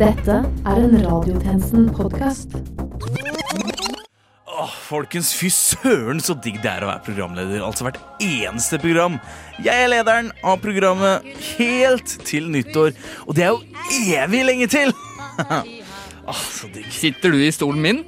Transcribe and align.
Dette 0.00 0.32
er 0.64 0.78
en 0.80 0.94
Radiotjenesten-podkast. 0.96 2.54
Åh, 4.48 4.70
folkens, 4.86 5.34
fy 5.36 5.50
søren 5.52 6.22
så 6.24 6.32
digg 6.40 6.56
det 6.62 6.70
er 6.70 6.86
å 6.86 6.88
være 6.88 7.04
programleder. 7.04 7.60
Altså 7.66 7.84
hvert 7.84 7.98
eneste 8.24 8.80
program. 8.80 9.18
Jeg 9.60 9.84
er 9.84 9.92
lederen 9.92 10.30
av 10.40 10.56
programmet 10.64 11.28
helt 11.58 12.16
til 12.24 12.48
nyttår. 12.48 12.96
Og 13.26 13.36
det 13.36 13.44
er 13.44 13.52
jo 13.52 14.16
evig 14.16 14.42
lenge 14.48 14.70
til! 14.72 14.96
Åh, 16.32 16.42
så 16.48 16.72
digg. 16.72 16.88
Sitter 16.96 17.36
du 17.36 17.44
i 17.44 17.52
stolen 17.52 17.84
min? 17.84 18.02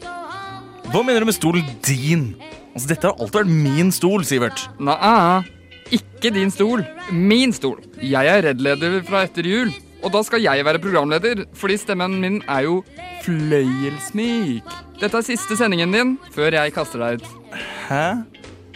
Hva 0.89 1.05
mener 1.05 1.21
du 1.21 1.29
med 1.29 1.37
stolen 1.37 1.69
din? 1.85 2.31
Altså, 2.73 2.89
Dette 2.95 3.11
har 3.11 3.21
alltid 3.21 3.43
vært 3.43 3.53
min 3.69 3.93
stol, 3.93 4.25
Sivert. 4.25 4.65
Nei, 4.81 5.45
ikke 5.93 6.33
din 6.33 6.57
stol. 6.57 6.89
Min 7.13 7.53
stol. 7.53 7.85
Jeg 8.01 8.33
er 8.33 8.47
redd-leder 8.49 9.03
fra 9.05 9.27
etter 9.29 9.45
jul. 9.45 9.77
Og 10.03 10.11
da 10.13 10.23
skal 10.27 10.43
jeg 10.43 10.65
være 10.67 10.83
programleder, 10.83 11.45
fordi 11.55 11.77
stemmen 11.79 12.19
min 12.21 12.41
er 12.51 12.67
jo 12.67 12.83
fløyelsmyk. 13.23 14.77
Dette 15.01 15.19
er 15.19 15.27
siste 15.27 15.57
sendingen 15.59 15.95
din 15.95 16.15
før 16.35 16.55
jeg 16.59 16.75
kaster 16.75 17.03
deg 17.03 17.23
ut. 17.23 17.59
Hæ? 17.89 18.05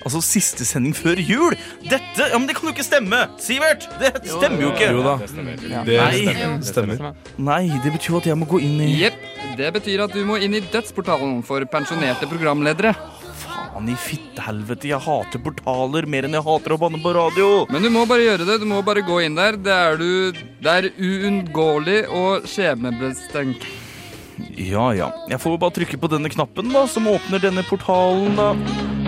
Altså 0.06 0.20
siste 0.22 0.62
sending 0.62 0.94
før 0.94 1.18
jul? 1.18 1.56
Dette 1.82 2.28
Ja, 2.30 2.38
men 2.38 2.46
det 2.46 2.54
kan 2.54 2.68
jo 2.68 2.74
ikke 2.76 2.84
stemme! 2.86 3.24
Sivert! 3.42 3.88
Det 3.98 4.12
stemmer 4.22 4.62
jo 4.62 4.68
ikke. 4.70 4.90
Jo 4.94 5.02
da. 5.02 5.14
Det 5.88 5.96
stemmer. 6.14 6.60
stemmer. 6.62 7.16
Nei, 7.38 7.64
det 7.82 7.90
betyr 7.96 8.12
jo 8.12 8.20
at 8.20 8.28
jeg 8.30 8.38
må 8.38 8.46
gå 8.46 8.60
inn 8.62 8.78
i 8.84 8.92
Jepp. 9.00 9.18
Det 9.58 9.72
betyr 9.74 10.04
at 10.04 10.14
du 10.14 10.20
må 10.28 10.36
inn 10.38 10.54
i 10.54 10.62
dødsportalen 10.62 11.40
for 11.46 11.64
pensjonerte 11.72 12.28
programledere. 12.30 12.94
Faen 13.76 13.90
i 13.92 13.94
fittehelvete, 14.00 14.88
jeg 14.88 15.04
hater 15.04 15.40
portaler 15.44 16.06
mer 16.08 16.24
enn 16.24 16.32
jeg 16.32 16.44
hater 16.46 16.72
å 16.72 16.78
banne 16.80 16.96
på 17.02 17.10
radio. 17.12 17.48
Men 17.68 17.84
du 17.84 17.90
må 17.92 18.06
bare 18.08 18.24
gjøre 18.24 18.46
det. 18.48 18.54
Du 18.62 18.64
må 18.70 18.78
bare 18.80 19.02
gå 19.04 19.18
inn 19.20 19.36
der. 19.36 19.58
Det 19.60 19.74
er 19.74 19.98
du 20.00 20.32
Det 20.64 20.72
er 20.72 20.88
uunngåelig 20.96 21.98
og 22.08 22.48
skjebnebestemt. 22.48 23.66
Ja 24.56 24.88
ja, 24.96 25.10
jeg 25.28 25.40
får 25.42 25.54
jo 25.54 25.60
bare 25.60 25.76
trykke 25.76 26.00
på 26.00 26.08
denne 26.12 26.32
knappen 26.32 26.72
da, 26.72 26.86
som 26.88 27.08
åpner 27.08 27.40
denne 27.40 27.64
portalen, 27.68 28.36
da. 28.36 28.50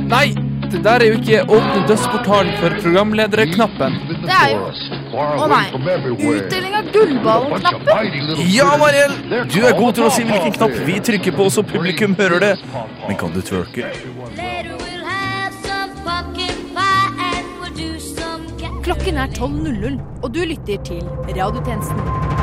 Nei, 0.08 0.36
det 0.68 0.84
der 0.84 1.04
er 1.04 1.14
jo 1.14 1.18
ikke 1.22 1.42
åpne 1.48 1.88
dødsportalen 1.88 2.56
for 2.60 2.76
programlederknappen. 2.84 3.96
Det 4.24 4.36
er 4.36 4.52
jo 4.52 4.68
Å 5.12 5.46
nei. 5.50 5.66
Utdeling 5.72 6.74
av 6.78 6.90
gullballen-knappen. 6.92 8.42
Ja, 8.52 8.76
Mariell! 8.80 9.14
Du 9.52 9.60
er 9.64 9.76
god 9.78 9.98
til 9.98 10.08
å 10.08 10.10
si 10.12 10.24
hvilken 10.28 10.52
knapp 10.58 10.76
vi 10.88 10.98
trykker 11.10 11.36
på, 11.38 11.48
så 11.52 11.64
publikum 11.66 12.16
hører 12.18 12.44
det. 12.44 12.52
Men 13.06 13.16
kan 13.20 13.32
du 13.34 13.40
twerke? 13.42 13.88
Klokken 18.88 19.18
er 19.20 19.32
12.00, 19.36 19.98
og 20.22 20.34
du 20.34 20.44
lytter 20.48 20.84
til 20.88 21.02
Radiotjenesten. 21.28 22.37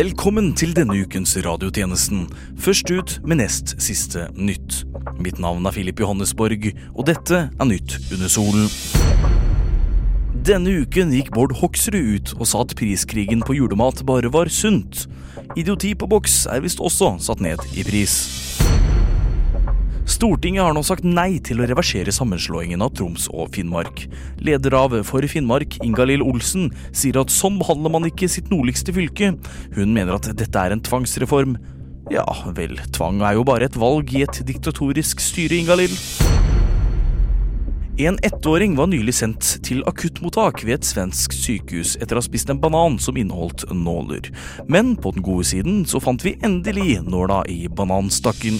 Velkommen 0.00 0.54
til 0.56 0.70
denne 0.72 0.94
ukens 0.96 1.34
radiotjenesten. 1.44 2.22
Først 2.56 2.88
ut 2.88 3.10
med 3.20 3.36
nest 3.42 3.74
siste 3.84 4.30
nytt. 4.32 4.78
Mitt 5.20 5.36
navn 5.36 5.66
er 5.68 5.74
Filip 5.76 6.00
Johannesborg, 6.00 6.70
og 6.94 7.04
dette 7.04 7.40
er 7.52 7.68
Nytt 7.68 7.98
under 8.08 8.32
solen. 8.32 8.64
Denne 10.46 10.78
uken 10.86 11.12
gikk 11.12 11.28
Bård 11.36 11.52
Hoksrud 11.60 12.00
ut 12.00 12.32
og 12.38 12.48
sa 12.48 12.62
at 12.64 12.72
priskrigen 12.80 13.44
på 13.44 13.58
julemat 13.58 14.00
bare 14.08 14.32
var 14.32 14.48
sunt. 14.48 15.04
Idioti 15.52 15.92
på 15.92 16.08
boks 16.08 16.46
er 16.48 16.64
visst 16.64 16.80
også 16.80 17.18
satt 17.20 17.44
ned 17.44 17.60
i 17.76 17.84
pris. 17.84 18.16
Stortinget 20.10 20.64
har 20.64 20.74
nå 20.74 20.82
sagt 20.82 21.04
nei 21.06 21.38
til 21.46 21.60
å 21.62 21.66
reversere 21.70 22.10
sammenslåingen 22.10 22.82
av 22.82 22.90
Troms 22.98 23.28
og 23.30 23.52
Finnmark. 23.54 24.08
Leder 24.42 24.74
av 24.74 24.96
For 25.06 25.22
Finnmark, 25.30 25.76
Ingalill 25.86 26.24
Olsen, 26.26 26.72
sier 26.90 27.20
at 27.20 27.30
sånn 27.30 27.60
behandler 27.60 27.94
man 27.94 28.08
ikke 28.08 28.26
sitt 28.28 28.50
nordligste 28.50 28.94
fylke. 28.96 29.36
Hun 29.76 29.94
mener 29.94 30.16
at 30.16 30.26
dette 30.34 30.64
er 30.66 30.74
en 30.74 30.82
tvangsreform. 30.82 31.54
Ja 32.10 32.24
vel, 32.56 32.74
tvang 32.90 33.22
er 33.22 33.38
jo 33.38 33.46
bare 33.46 33.68
et 33.70 33.78
valg 33.78 34.10
i 34.16 34.24
et 34.26 34.40
diktatorisk 34.48 35.22
styre, 35.22 35.60
Ingalill. 35.60 35.94
En 38.00 38.18
ettåring 38.26 38.74
var 38.80 38.90
nylig 38.90 39.14
sendt 39.14 39.60
til 39.66 39.84
akuttmottak 39.86 40.64
ved 40.64 40.80
et 40.80 40.88
svensk 40.88 41.36
sykehus 41.36 41.94
etter 42.00 42.16
å 42.16 42.22
ha 42.22 42.26
spist 42.26 42.50
en 42.50 42.58
banan 42.58 42.98
som 42.98 43.18
inneholdt 43.20 43.68
nåler. 43.70 44.32
Men 44.66 44.96
på 44.98 45.14
den 45.14 45.22
gode 45.22 45.46
siden 45.52 45.84
så 45.86 46.02
fant 46.02 46.24
vi 46.26 46.38
endelig 46.42 46.98
nåla 47.06 47.44
i 47.52 47.62
bananstakken. 47.68 48.58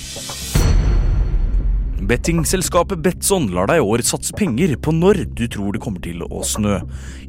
Bettingselskapet 2.00 3.02
Betson 3.04 3.50
lar 3.52 3.68
deg 3.68 3.82
i 3.82 3.84
år 3.84 4.00
satse 4.06 4.32
penger 4.36 4.72
på 4.80 4.94
når 4.96 5.24
du 5.36 5.44
tror 5.52 5.76
det 5.76 5.82
kommer 5.84 6.00
til 6.04 6.22
å 6.24 6.40
snø. 6.46 6.78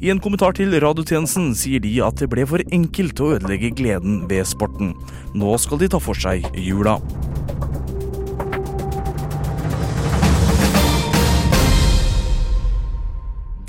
I 0.00 0.08
en 0.12 0.22
kommentar 0.22 0.56
til 0.56 0.72
radiotjenesten 0.72 1.50
sier 1.58 1.82
de 1.84 1.92
at 2.04 2.22
det 2.22 2.30
ble 2.32 2.46
for 2.48 2.64
enkelt 2.72 3.20
å 3.20 3.34
ødelegge 3.36 3.74
gleden 3.76 4.22
ved 4.30 4.48
sporten. 4.48 4.94
Nå 5.36 5.58
skal 5.60 5.82
de 5.82 5.92
ta 5.92 6.00
for 6.00 6.16
seg 6.16 6.48
jula. 6.56 6.96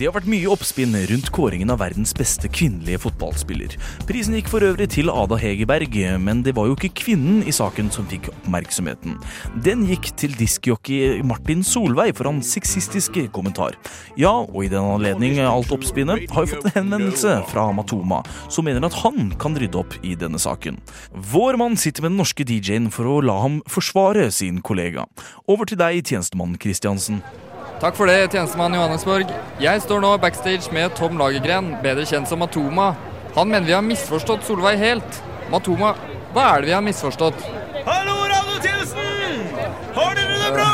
Det 0.03 0.09
har 0.09 0.17
vært 0.17 0.33
mye 0.33 0.49
oppspinn 0.51 0.97
rundt 1.07 1.29
kåringen 1.31 1.69
av 1.71 1.77
verdens 1.79 2.11
beste 2.11 2.49
kvinnelige 2.51 2.99
fotballspiller. 3.05 3.77
Prisen 4.03 4.33
gikk 4.35 4.49
for 4.51 4.65
øvrig 4.67 4.89
til 4.91 5.07
Ada 5.07 5.37
Hegerberg, 5.39 5.93
men 6.19 6.41
det 6.43 6.51
var 6.57 6.67
jo 6.67 6.73
ikke 6.75 6.89
kvinnen 6.99 7.37
i 7.47 7.53
saken 7.55 7.87
som 7.87 8.09
fikk 8.11 8.27
oppmerksomheten. 8.33 9.13
Den 9.63 9.85
gikk 9.87 10.09
til 10.19 10.35
diskjockey 10.35 11.21
Martin 11.23 11.63
Solveig 11.63 12.17
for 12.17 12.27
hans 12.27 12.49
sexistiske 12.51 13.29
kommentar. 13.31 13.77
Ja, 14.19 14.33
og 14.43 14.65
i 14.65 14.73
den 14.73 14.83
anledning 14.83 15.39
alt 15.39 15.71
oppspinnet 15.71 16.27
har 16.35 16.49
vi 16.49 16.51
fått 16.51 16.67
en 16.73 16.81
henvendelse 16.81 17.37
fra 17.53 17.69
Matoma, 17.71 18.19
som 18.51 18.67
mener 18.67 18.83
at 18.83 18.99
han 19.05 19.31
kan 19.39 19.55
rydde 19.55 19.79
opp 19.85 19.95
i 20.03 20.17
denne 20.19 20.43
saken. 20.49 20.81
Vår 21.31 21.61
mann 21.63 21.79
sitter 21.79 22.03
med 22.03 22.11
den 22.11 22.19
norske 22.25 22.43
DJ-en 22.43 22.91
for 22.91 23.07
å 23.07 23.21
la 23.23 23.39
ham 23.45 23.61
forsvare 23.71 24.27
sin 24.35 24.59
kollega. 24.67 25.07
Over 25.47 25.71
til 25.71 25.79
deg, 25.79 26.03
tjenestemann 26.03 26.59
Christiansen. 26.59 27.23
Takk 27.83 27.97
for 27.99 28.07
det, 28.07 28.29
tjenestemann 28.31 28.77
Johannesborg. 28.77 29.31
Jeg 29.59 29.81
står 29.83 29.99
nå 29.99 30.13
backstage 30.23 30.71
med 30.71 30.93
Tom 30.95 31.17
Lagergren, 31.19 31.73
bedre 31.83 32.05
kjent 32.07 32.29
som 32.31 32.39
Matoma. 32.39 32.93
Han 33.35 33.49
mener 33.51 33.67
vi 33.67 33.73
har 33.75 33.83
misforstått 33.83 34.45
Solveig 34.47 34.79
helt. 34.79 35.17
Matoma, 35.51 35.89
hva 36.31 36.45
er 36.53 36.63
det 36.63 36.69
vi 36.69 36.75
har 36.77 36.85
misforstått? 36.85 37.43
Hallo, 37.83 38.15
radiotjenesten! 38.31 39.43
Har 39.97 40.15
dere 40.15 40.37
det 40.45 40.53
bra? 40.55 40.69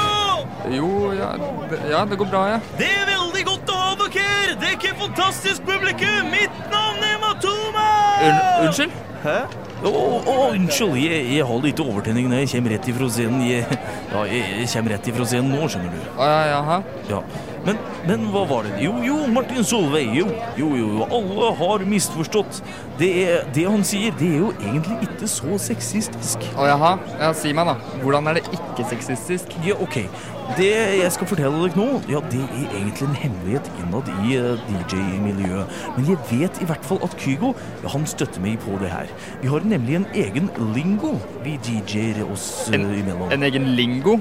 Jo, 0.76 0.92
ja, 1.18 1.32
det, 1.72 1.82
ja, 1.90 2.04
det 2.12 2.20
går 2.22 2.30
bra, 2.30 2.44
ja. 2.52 2.62
Det 2.78 2.92
er 3.00 3.10
veldig 3.10 3.46
godt 3.50 3.74
å 3.74 3.80
ha 3.88 3.98
dere! 4.04 4.54
Det 4.62 4.70
er 4.70 4.78
ikke 4.78 4.94
fantastisk 5.02 5.66
publikum! 5.66 6.30
Mitt 6.30 6.62
navn 6.70 7.10
er 7.10 7.18
Matoma! 7.26 7.90
Un 8.22 8.68
unnskyld? 8.68 9.02
Hæ? 9.26 9.40
Å, 9.80 9.92
unnskyld, 10.52 10.98
jeg, 11.00 11.22
jeg 11.38 11.46
har 11.48 11.62
litt 11.64 11.80
overtenning 11.80 12.26
når 12.28 12.42
jeg 12.44 12.50
kommer 12.56 12.74
rett 12.76 12.90
ifra 12.92 13.08
scenen. 13.16 13.44
Jeg, 13.48 13.78
ja, 14.12 14.24
jeg, 14.28 14.42
jeg 14.60 14.72
kommer 14.74 14.96
rett 14.96 15.08
ifra 15.14 15.28
scenen 15.30 15.54
nå, 15.56 15.70
skjønner 15.72 15.94
du. 15.96 16.02
Ja, 16.20 16.40
ja. 16.50 16.82
Ja. 17.14 17.22
Men, 17.70 17.78
men 18.08 18.26
hva 18.34 18.46
var 18.50 18.66
det? 18.66 18.80
Jo, 18.82 18.96
jo, 19.06 19.20
Martin 19.30 19.64
Solveig. 19.68 20.10
Jo, 20.18 20.26
jo, 20.58 20.72
jo. 20.80 21.06
Alle 21.06 21.52
har 21.60 21.86
misforstått. 21.86 22.64
Det, 22.98 23.12
er, 23.28 23.46
det 23.56 23.68
han 23.70 23.86
sier, 23.86 24.16
det 24.20 24.32
er 24.34 24.42
jo 24.42 24.50
egentlig 24.58 24.98
ikke 25.06 25.30
så 25.30 25.60
sexistisk. 25.70 26.50
Å, 26.58 26.66
jaha. 26.72 26.96
Ja, 27.20 27.32
si 27.38 27.54
meg, 27.54 27.70
da. 27.70 27.78
Hvordan 28.02 28.32
er 28.32 28.40
det 28.40 28.48
ikke 28.58 28.88
sexistisk? 28.90 29.54
Ja, 29.66 29.78
ok. 29.80 30.02
Det 30.58 30.70
jeg 30.98 31.10
skal 31.14 31.28
fortelle 31.30 31.60
deg 31.62 31.76
nå, 31.78 32.00
ja, 32.10 32.24
det 32.32 32.40
er 32.42 32.72
egentlig 32.80 33.06
en 33.06 33.18
hemmelighet 33.22 33.68
innad 33.84 34.08
i 34.26 34.40
uh, 34.42 34.64
DJ-miljøet. 34.90 35.76
Men 35.94 36.08
jeg 36.10 36.18
vet 36.32 36.62
i 36.64 36.70
hvert 36.72 36.88
fall 36.90 37.04
at 37.06 37.14
Kygo 37.22 37.52
ja, 37.84 37.92
han 37.94 38.08
støtter 38.10 38.42
meg 38.42 38.58
på 38.66 38.80
det 38.82 38.90
her. 38.90 39.12
Vi 39.44 39.52
har 39.54 39.68
nemlig 39.70 40.00
en 40.00 40.08
egen 40.18 40.50
lingo 40.74 41.14
vi 41.46 41.54
DJ-er 41.68 42.24
oss 42.26 42.48
uh, 42.66 42.74
En, 42.80 42.88
imellom. 42.98 43.30
en 43.36 43.46
egen 43.46 43.70
lingo? 43.78 44.18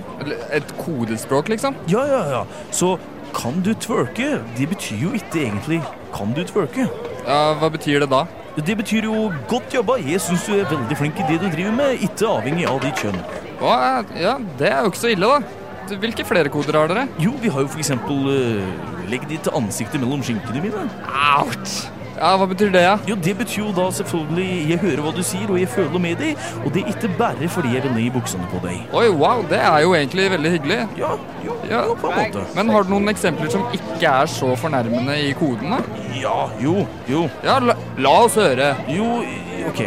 Et 0.52 0.76
kodespråk, 0.82 1.48
liksom? 1.48 1.80
Ja, 1.88 2.04
ja, 2.12 2.20
ja. 2.36 2.44
Så 2.76 2.98
kan 3.34 3.60
du 3.64 3.72
twerke? 3.75 4.38
Det 4.58 4.69
betyr 4.70 5.02
jo 5.02 5.12
ikke 5.16 5.44
egentlig 5.44 5.80
kan 6.14 6.32
du 6.36 6.42
twerke. 6.46 6.88
Ja, 7.26 7.54
Hva 7.60 7.70
betyr 7.72 8.04
det 8.04 8.10
da? 8.12 8.25
Det 8.56 8.75
betyr 8.78 9.06
jo 9.06 9.28
godt 9.50 9.75
jobba. 9.75 9.98
Jeg 10.02 10.20
syns 10.25 10.46
du 10.48 10.56
er 10.56 10.66
veldig 10.70 10.96
flink 10.98 11.20
i 11.20 11.26
det 11.28 11.38
du 11.42 11.48
driver 11.52 11.75
med, 11.76 12.02
ikke 12.02 12.30
avhengig 12.32 12.66
av 12.66 12.80
ditt 12.82 13.04
kjønn. 13.04 13.20
Hva? 13.60 13.76
ja, 14.19 14.38
det 14.58 14.70
er 14.70 14.80
jo 14.82 14.92
ikke 14.92 15.02
så 15.02 15.12
ille, 15.12 15.28
da. 15.30 15.94
Hvilke 16.02 16.25
flere 16.26 16.50
koder 16.52 16.76
har 16.76 16.90
dere? 16.90 17.06
Jo, 17.22 17.32
vi 17.40 17.52
har 17.52 17.64
jo 17.64 17.70
for 17.72 17.80
eksempel 17.80 18.26
uh, 18.28 19.06
Legg 19.08 19.25
ditt 19.30 19.48
ansikte 19.56 20.00
mellom 20.00 20.25
skinkene 20.26 20.60
mine. 20.66 20.88
Ouch! 21.08 21.86
Ja, 22.18 22.32
Hva 22.36 22.46
betyr 22.50 22.70
det, 22.74 22.80
ja? 22.82 22.96
Jo, 23.06 23.14
Det 23.22 23.34
betyr 23.38 23.60
jo 23.62 23.72
da 23.76 23.84
selvfølgelig 23.94 24.70
jeg 24.72 24.78
hører 24.82 25.02
hva 25.04 25.12
du 25.14 25.22
sier, 25.22 25.46
og 25.50 25.58
jeg 25.60 25.68
føler 25.70 25.98
med 26.02 26.16
deg. 26.18 26.36
Og 26.64 26.72
det 26.74 26.82
er 26.82 26.90
ikke 26.92 27.10
bare 27.18 27.48
fordi 27.54 27.74
jeg 27.76 27.84
vil 27.84 27.92
ned 27.94 28.06
i 28.08 28.10
buksene 28.10 28.48
på 28.50 28.58
deg. 28.64 28.80
Oi, 28.92 29.06
wow, 29.20 29.44
det 29.50 29.60
er 29.62 29.78
jo 29.84 29.94
egentlig 29.94 30.26
veldig 30.34 30.50
hyggelig. 30.56 30.80
Ja, 30.98 31.12
jo, 31.46 31.54
Ja. 31.70 31.82
jo 31.86 31.94
på 32.00 32.10
en 32.10 32.18
måte. 32.18 32.44
Men 32.56 32.68
har 32.74 32.82
du 32.82 32.90
noen 32.90 33.08
eksempler 33.12 33.50
som 33.52 33.62
ikke 33.72 34.06
er 34.10 34.26
så 34.26 34.54
fornærmende 34.56 35.14
i 35.28 35.32
koden, 35.38 35.70
da? 35.70 35.78
Ja, 36.18 36.48
jo, 36.60 36.86
jo. 37.08 37.28
Ja, 37.44 37.58
la, 37.60 37.74
la 37.98 38.14
oss 38.24 38.34
høre. 38.40 38.74
Jo, 38.88 39.22
ok. 39.68 39.84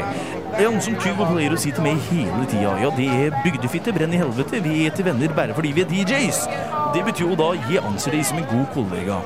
En 0.61 0.81
som 0.83 0.95
Kygo 0.99 1.25
pleier 1.25 1.53
å 1.55 1.57
si 1.59 1.71
til 1.71 1.83
meg 1.83 1.97
hele 2.11 2.45
tida, 2.51 2.73
ja, 2.83 2.89
det 2.95 3.07
er 3.07 3.37
bygdefitte, 3.43 3.93
brenn 3.95 4.13
i 4.13 4.19
helvete, 4.19 4.59
vi 4.63 4.85
er 4.85 4.91
til 4.95 5.05
venner 5.07 5.31
bare 5.35 5.53
fordi 5.57 5.71
vi 5.73 5.81
er 5.81 5.87
DJs. 5.89 6.41
Det 6.93 7.03
betyr 7.07 7.29
jo 7.31 7.35
da 7.39 7.53
jeg 7.71 7.81
anser 7.87 8.11
deg 8.11 8.25
som 8.27 8.37
en 8.37 8.49
god 8.51 8.67
kollega. 8.75 9.21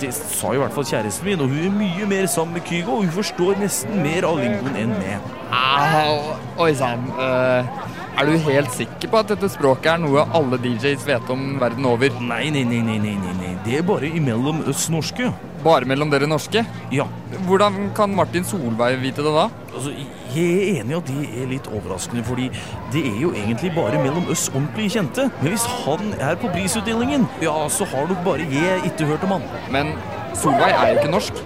Det 0.00 0.10
sa 0.16 0.54
i 0.54 0.60
hvert 0.60 0.72
fall 0.72 0.86
kjæresten 0.88 1.26
min, 1.28 1.40
og 1.44 1.50
hun 1.52 1.66
er 1.66 1.74
mye 1.76 2.06
mer 2.08 2.26
sammen 2.30 2.56
med 2.56 2.64
Kygo, 2.64 2.94
og 2.94 3.04
hun 3.04 3.10
forstår 3.12 3.58
nesten 3.60 4.00
mer 4.00 4.24
av 4.24 4.38
lingoen 4.40 4.78
enn 4.80 4.94
meg. 4.96 5.26
Oi 6.60 6.70
sann. 6.78 7.04
eh, 7.20 7.68
er 8.20 8.26
du 8.26 8.36
helt 8.46 8.72
sikker 8.72 9.08
på 9.12 9.20
at 9.20 9.28
dette 9.34 9.48
språket 9.52 9.92
er 9.92 10.00
noe 10.02 10.24
alle 10.36 10.58
DJs 10.60 11.04
vet 11.08 11.30
om 11.32 11.60
verden 11.60 11.84
over? 11.88 12.16
Nei, 12.20 12.48
nei, 12.50 12.64
nei, 12.64 12.80
nei, 12.86 12.98
nei, 12.98 13.16
nei. 13.42 13.52
det 13.64 13.78
er 13.78 13.86
bare 13.86 14.08
imellom 14.08 14.64
oss 14.68 14.88
norske. 14.92 15.30
Bare 15.64 15.84
mellom 15.88 16.10
dere 16.12 16.28
norske? 16.30 16.62
Ja, 16.94 17.04
Hvordan 17.46 17.90
kan 17.96 18.14
Martin 18.16 18.44
Solveig 18.44 18.98
vite 19.02 19.22
det 19.22 19.32
da? 19.34 19.48
altså, 19.74 19.92
jeg 20.34 20.46
er 20.54 20.80
enig 20.80 20.94
i 20.94 20.98
at 20.98 21.10
det 21.10 21.42
er 21.42 21.48
litt 21.50 21.68
overraskende, 21.70 22.24
fordi 22.26 22.48
det 22.94 23.02
er 23.06 23.16
jo 23.22 23.30
egentlig 23.34 23.72
bare 23.74 24.00
mellom 24.02 24.28
oss 24.30 24.48
ordentlig 24.52 24.90
kjente. 24.94 25.28
Men 25.40 25.54
hvis 25.54 25.66
han 25.84 26.12
er 26.18 26.36
på 26.40 26.50
prisutdelingen, 26.54 27.26
ja, 27.42 27.54
så 27.68 27.86
har 27.92 28.08
nok 28.10 28.22
bare 28.26 28.46
jeg 28.50 28.84
ikke 28.90 29.08
hørt 29.10 29.24
om 29.26 29.36
han. 29.38 29.48
Men 29.74 29.94
Solveig 30.38 30.70
er 30.74 30.92
jo 30.92 31.00
ikke 31.00 31.14
norsk. 31.14 31.42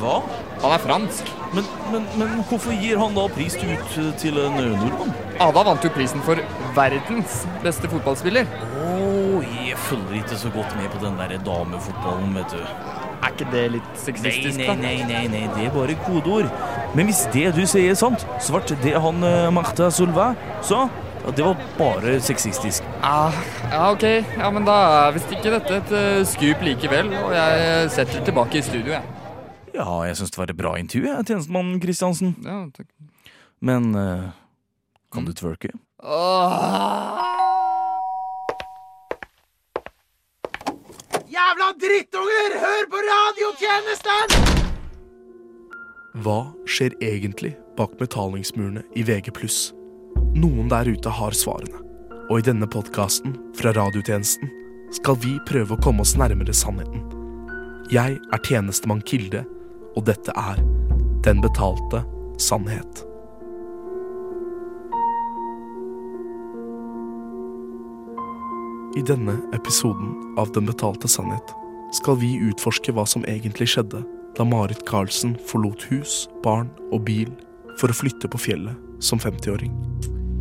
Hva? 0.00 0.18
Han 0.62 0.74
er 0.74 0.82
fransk. 0.84 1.32
Men, 1.54 1.64
men, 1.92 2.06
men 2.20 2.42
hvorfor 2.50 2.74
gir 2.76 2.98
han 3.00 3.14
da 3.16 3.26
pris 3.32 3.56
ut 3.56 3.94
til 4.20 4.40
en 4.42 4.58
eh, 4.60 4.72
nordmann? 4.76 5.14
Ada 5.40 5.62
vant 5.68 5.84
jo 5.84 5.92
prisen 5.94 6.24
for 6.26 6.40
verdens 6.76 7.42
beste 7.64 7.88
fotballspiller. 7.92 8.48
Å, 8.82 9.40
jeg 9.46 9.78
følger 9.86 10.20
ikke 10.20 10.40
så 10.42 10.52
godt 10.52 10.76
med 10.76 10.90
på 10.92 11.00
den 11.04 11.16
der 11.20 11.36
damefotballen, 11.46 12.36
vet 12.36 12.56
du. 12.58 13.05
Er 13.26 13.32
ikke 13.34 13.48
det 13.50 13.64
litt 13.74 13.88
Nei, 13.90 14.02
sexistisk, 14.04 14.60
nei, 14.60 14.68
da? 14.68 14.76
nei, 14.78 14.96
nei, 15.08 15.24
nei, 15.32 15.44
det 15.56 15.66
er 15.66 15.74
bare 15.74 15.96
kodeord. 16.06 16.46
Men 16.94 17.10
hvis 17.10 17.24
det 17.34 17.48
du 17.56 17.64
sier 17.66 17.90
er 17.90 17.98
sant, 17.98 18.22
så 18.38 18.54
ble 18.54 18.78
det 18.84 18.94
han 19.02 19.26
Marta 19.56 19.90
Solva 19.90 20.30
sa, 20.64 20.86
ja, 21.26 21.32
det 21.34 21.42
var 21.42 21.56
bare 21.78 22.20
sexistisk. 22.22 22.86
Ah, 23.02 23.34
ja, 23.70 23.90
ok. 23.90 24.04
Ja, 24.38 24.50
men 24.54 24.66
da 24.68 24.76
er 25.08 25.16
visst 25.16 25.32
ikke 25.34 25.50
dette 25.56 25.80
et 25.80 25.90
uh, 25.90 26.20
skup 26.28 26.62
likevel, 26.62 27.10
og 27.18 27.34
jeg 27.34 27.88
setter 27.96 28.20
det 28.20 28.28
tilbake 28.28 28.60
i 28.60 28.62
studio, 28.62 28.94
jeg. 28.94 29.02
Ja, 29.74 29.88
jeg 30.06 30.20
syns 30.20 30.30
det 30.30 30.38
var 30.38 30.52
et 30.54 30.60
bra 30.60 30.76
intervju, 30.78 31.10
jeg, 31.10 31.26
tjenestemann 31.26 31.80
Kristiansen. 31.82 32.36
Ja, 32.46 32.60
takk. 32.76 32.86
Men 33.58 33.90
uh, 33.98 34.30
kan 35.10 35.26
du 35.26 35.34
twerke? 35.34 35.74
Jævla 41.36 41.66
drittunger! 41.76 42.54
Hør 42.62 42.86
på 42.88 43.00
radiotjenesten! 43.04 44.30
Hva 46.24 46.36
skjer 46.64 46.94
egentlig 47.04 47.50
bak 47.76 47.98
betalingsmurene 48.00 48.80
i 48.96 49.02
VG+. 49.04 49.34
Noen 50.40 50.70
der 50.72 50.88
ute 50.88 51.12
har 51.18 51.36
svarene. 51.36 51.82
Og 52.30 52.40
i 52.40 52.46
denne 52.46 52.68
podkasten 52.72 53.36
fra 53.58 53.74
radiotjenesten 53.76 54.48
skal 54.96 55.18
vi 55.26 55.34
prøve 55.50 55.76
å 55.76 55.82
komme 55.84 56.06
oss 56.06 56.14
nærmere 56.16 56.56
sannheten. 56.56 57.04
Jeg 57.92 58.16
er 58.16 58.44
tjenestemann 58.48 59.04
Kilde, 59.04 59.44
og 59.92 60.08
dette 60.08 60.32
er 60.40 60.64
Den 61.26 61.44
betalte 61.44 62.00
sannhet. 62.40 63.05
I 68.96 69.02
denne 69.02 69.34
episoden 69.52 70.34
av 70.38 70.52
Den 70.52 70.66
betalte 70.66 71.08
sannhet 71.08 71.50
skal 71.92 72.16
vi 72.16 72.30
utforske 72.48 72.94
hva 72.96 73.02
som 73.04 73.26
egentlig 73.28 73.68
skjedde 73.68 74.00
da 74.38 74.44
Marit 74.48 74.80
Karlsen 74.88 75.34
forlot 75.50 75.84
hus, 75.90 76.14
barn 76.44 76.70
og 76.88 77.04
bil 77.04 77.28
for 77.76 77.92
å 77.92 77.96
flytte 77.96 78.30
på 78.32 78.40
fjellet 78.40 79.04
som 79.04 79.20
50-åring. 79.20 79.74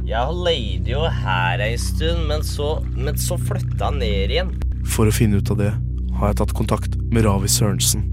Jeg 0.08 0.40
leide 0.48 0.94
jo 0.94 1.04
her 1.04 1.66
ei 1.66 1.76
stund, 1.82 2.24
men 2.30 2.48
så, 2.48 2.78
men 2.96 3.20
så 3.20 3.36
flytta 3.44 3.92
jeg 3.92 4.00
ned 4.00 4.36
igjen. 4.38 4.56
For 4.88 5.12
å 5.12 5.16
finne 5.16 5.44
ut 5.44 5.52
av 5.52 5.60
det 5.60 5.74
har 6.16 6.32
jeg 6.32 6.40
tatt 6.40 6.56
kontakt 6.56 6.96
med 7.12 7.28
Ravi 7.28 7.52
Sørensen, 7.52 8.08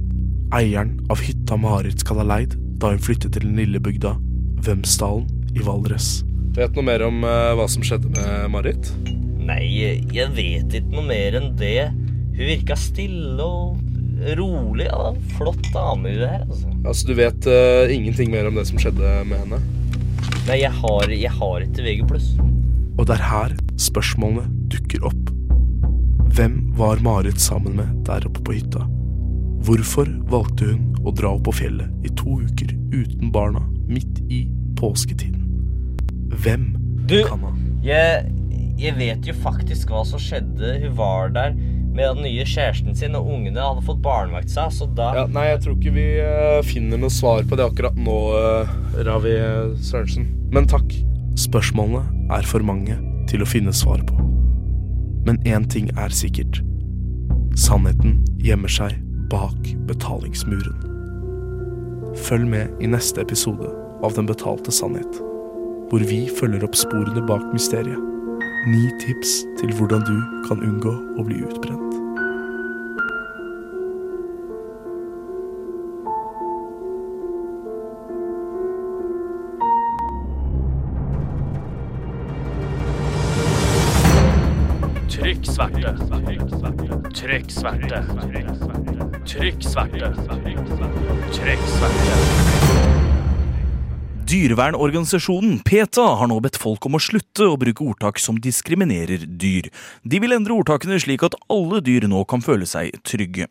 eieren 0.58 0.96
av 1.12 1.22
hytta 1.22 1.58
Marit 1.60 2.02
skal 2.02 2.18
ha 2.24 2.28
leid 2.34 2.58
da 2.82 2.90
hun 2.90 3.02
flyttet 3.02 3.36
til 3.36 3.46
den 3.46 3.58
lille 3.62 3.82
bygda 3.82 4.16
Vemsdalen 4.66 5.30
i 5.54 5.62
Valdres. 5.62 6.16
Vet 6.58 6.74
noe 6.74 6.90
mer 6.90 7.06
om 7.06 7.22
uh, 7.22 7.54
hva 7.54 7.70
som 7.70 7.86
skjedde 7.86 8.10
med 8.18 8.50
Marit? 8.58 8.90
Nei, 9.42 9.64
jeg 10.14 10.28
vet 10.36 10.76
ikke 10.78 10.94
noe 10.94 11.06
mer 11.08 11.38
enn 11.38 11.50
det. 11.58 11.90
Hun 12.32 12.44
virka 12.46 12.76
stille 12.78 13.42
og 13.42 13.80
rolig. 14.38 14.86
Ja, 14.86 15.10
flott 15.36 15.64
dame 15.74 16.14
hun 16.14 16.24
er, 16.28 16.44
altså. 16.46 16.70
Altså, 16.84 17.08
Du 17.08 17.14
vet 17.18 17.48
eh, 17.50 17.94
ingenting 17.94 18.32
mer 18.32 18.48
om 18.48 18.58
det 18.58 18.66
som 18.70 18.80
skjedde 18.80 19.12
med 19.28 19.42
henne? 19.44 19.60
Nei, 20.46 20.58
jeg 20.62 20.72
har, 20.74 21.10
jeg 21.10 21.30
har 21.38 21.66
ikke 21.66 21.84
VG+. 21.86 22.22
Og 22.98 23.06
det 23.08 23.16
er 23.16 23.24
her 23.26 23.54
spørsmålene 23.80 24.46
dukker 24.72 25.06
opp. 25.08 25.30
Hvem 26.32 26.58
var 26.78 27.02
Marit 27.04 27.40
sammen 27.42 27.76
med 27.76 28.02
der 28.06 28.24
oppe 28.28 28.42
på 28.46 28.56
hytta? 28.56 28.86
Hvorfor 29.62 30.08
valgte 30.30 30.72
hun 30.72 31.06
å 31.06 31.12
dra 31.14 31.34
opp 31.36 31.44
på 31.46 31.54
fjellet 31.60 32.06
i 32.06 32.10
to 32.18 32.40
uker 32.42 32.72
uten 32.94 33.30
barna 33.34 33.62
midt 33.90 34.22
i 34.32 34.44
påsketiden? 34.78 35.44
Hvem 36.42 36.72
Du, 37.06 37.18
kan 37.28 37.42
ha 37.44 37.50
jeg, 37.82 38.30
jeg 38.80 38.96
vet 38.98 39.28
jo 39.28 39.34
faktisk 39.36 39.92
hva 39.92 40.02
som 40.08 40.20
skjedde. 40.20 40.76
Hun 40.82 40.96
var 40.98 41.32
der 41.34 41.54
med 41.92 42.16
den 42.16 42.24
nye 42.24 42.44
kjæresten 42.48 42.96
sin, 42.96 43.16
og 43.18 43.28
ungene 43.28 43.60
hadde 43.60 43.84
fått 43.84 44.00
barnevakt 44.04 44.50
seg, 44.50 44.72
så 44.72 44.88
da 44.96 45.10
ja, 45.16 45.24
Nei, 45.32 45.50
jeg 45.50 45.62
tror 45.64 45.76
ikke 45.76 45.94
vi 45.96 46.06
eh, 46.24 46.60
finner 46.64 47.00
noe 47.00 47.12
svar 47.12 47.44
på 47.48 47.58
det 47.58 47.66
akkurat 47.68 47.98
nå, 48.00 48.18
eh, 48.38 48.76
Ravi 49.06 49.34
Sørensen. 49.84 50.28
Men 50.52 50.68
takk. 50.70 50.94
Spørsmålene 51.40 52.28
er 52.36 52.44
for 52.48 52.64
mange 52.64 52.98
til 53.30 53.44
å 53.44 53.48
finne 53.48 53.72
svar 53.76 54.02
på. 54.08 54.16
Men 55.26 55.38
én 55.48 55.64
ting 55.70 55.88
er 55.96 56.12
sikkert. 56.12 56.60
Sannheten 57.56 58.20
gjemmer 58.42 58.72
seg 58.72 58.96
bak 59.32 59.72
betalingsmuren. 59.88 60.76
Følg 62.26 62.48
med 62.52 62.84
i 62.84 62.90
neste 62.92 63.24
episode 63.24 63.70
av 64.04 64.16
Den 64.16 64.28
betalte 64.28 64.72
sannhet, 64.74 65.20
hvor 65.88 66.04
vi 66.04 66.24
følger 66.28 66.64
opp 66.66 66.76
sporene 66.76 67.24
bak 67.28 67.44
mysteriet. 67.54 68.11
Ni 68.66 68.90
tips 69.00 69.46
til 69.58 69.74
hvordan 69.74 70.00
du 70.06 70.18
kan 70.46 70.60
unngå 70.62 70.92
å 71.18 71.22
bli 71.26 71.40
utbrent. 71.42 71.96
Trykk 85.10 85.50
sverte. 85.50 85.96
Trykk 87.18 87.50
sverte. 87.58 88.04
Trykk 89.26 89.66
sverte. 89.72 90.14
Trykk 91.34 91.68
sverte. 91.74 92.41
Dyrevernorganisasjonen 94.32 95.58
PETA 95.60 96.04
har 96.16 96.28
nå 96.30 96.38
bedt 96.40 96.56
folk 96.56 96.86
om 96.88 96.94
å 96.96 97.00
slutte 97.04 97.50
å 97.52 97.58
bruke 97.60 97.84
ordtak 97.84 98.16
som 98.22 98.38
diskriminerer 98.40 99.26
dyr. 99.28 99.66
De 100.08 100.20
vil 100.22 100.32
endre 100.32 100.54
ordtakene 100.56 100.96
slik 101.02 101.26
at 101.26 101.36
alle 101.52 101.82
dyr 101.84 102.06
nå 102.08 102.22
kan 102.30 102.40
føle 102.40 102.64
seg 102.64 102.96
trygge. 103.04 103.50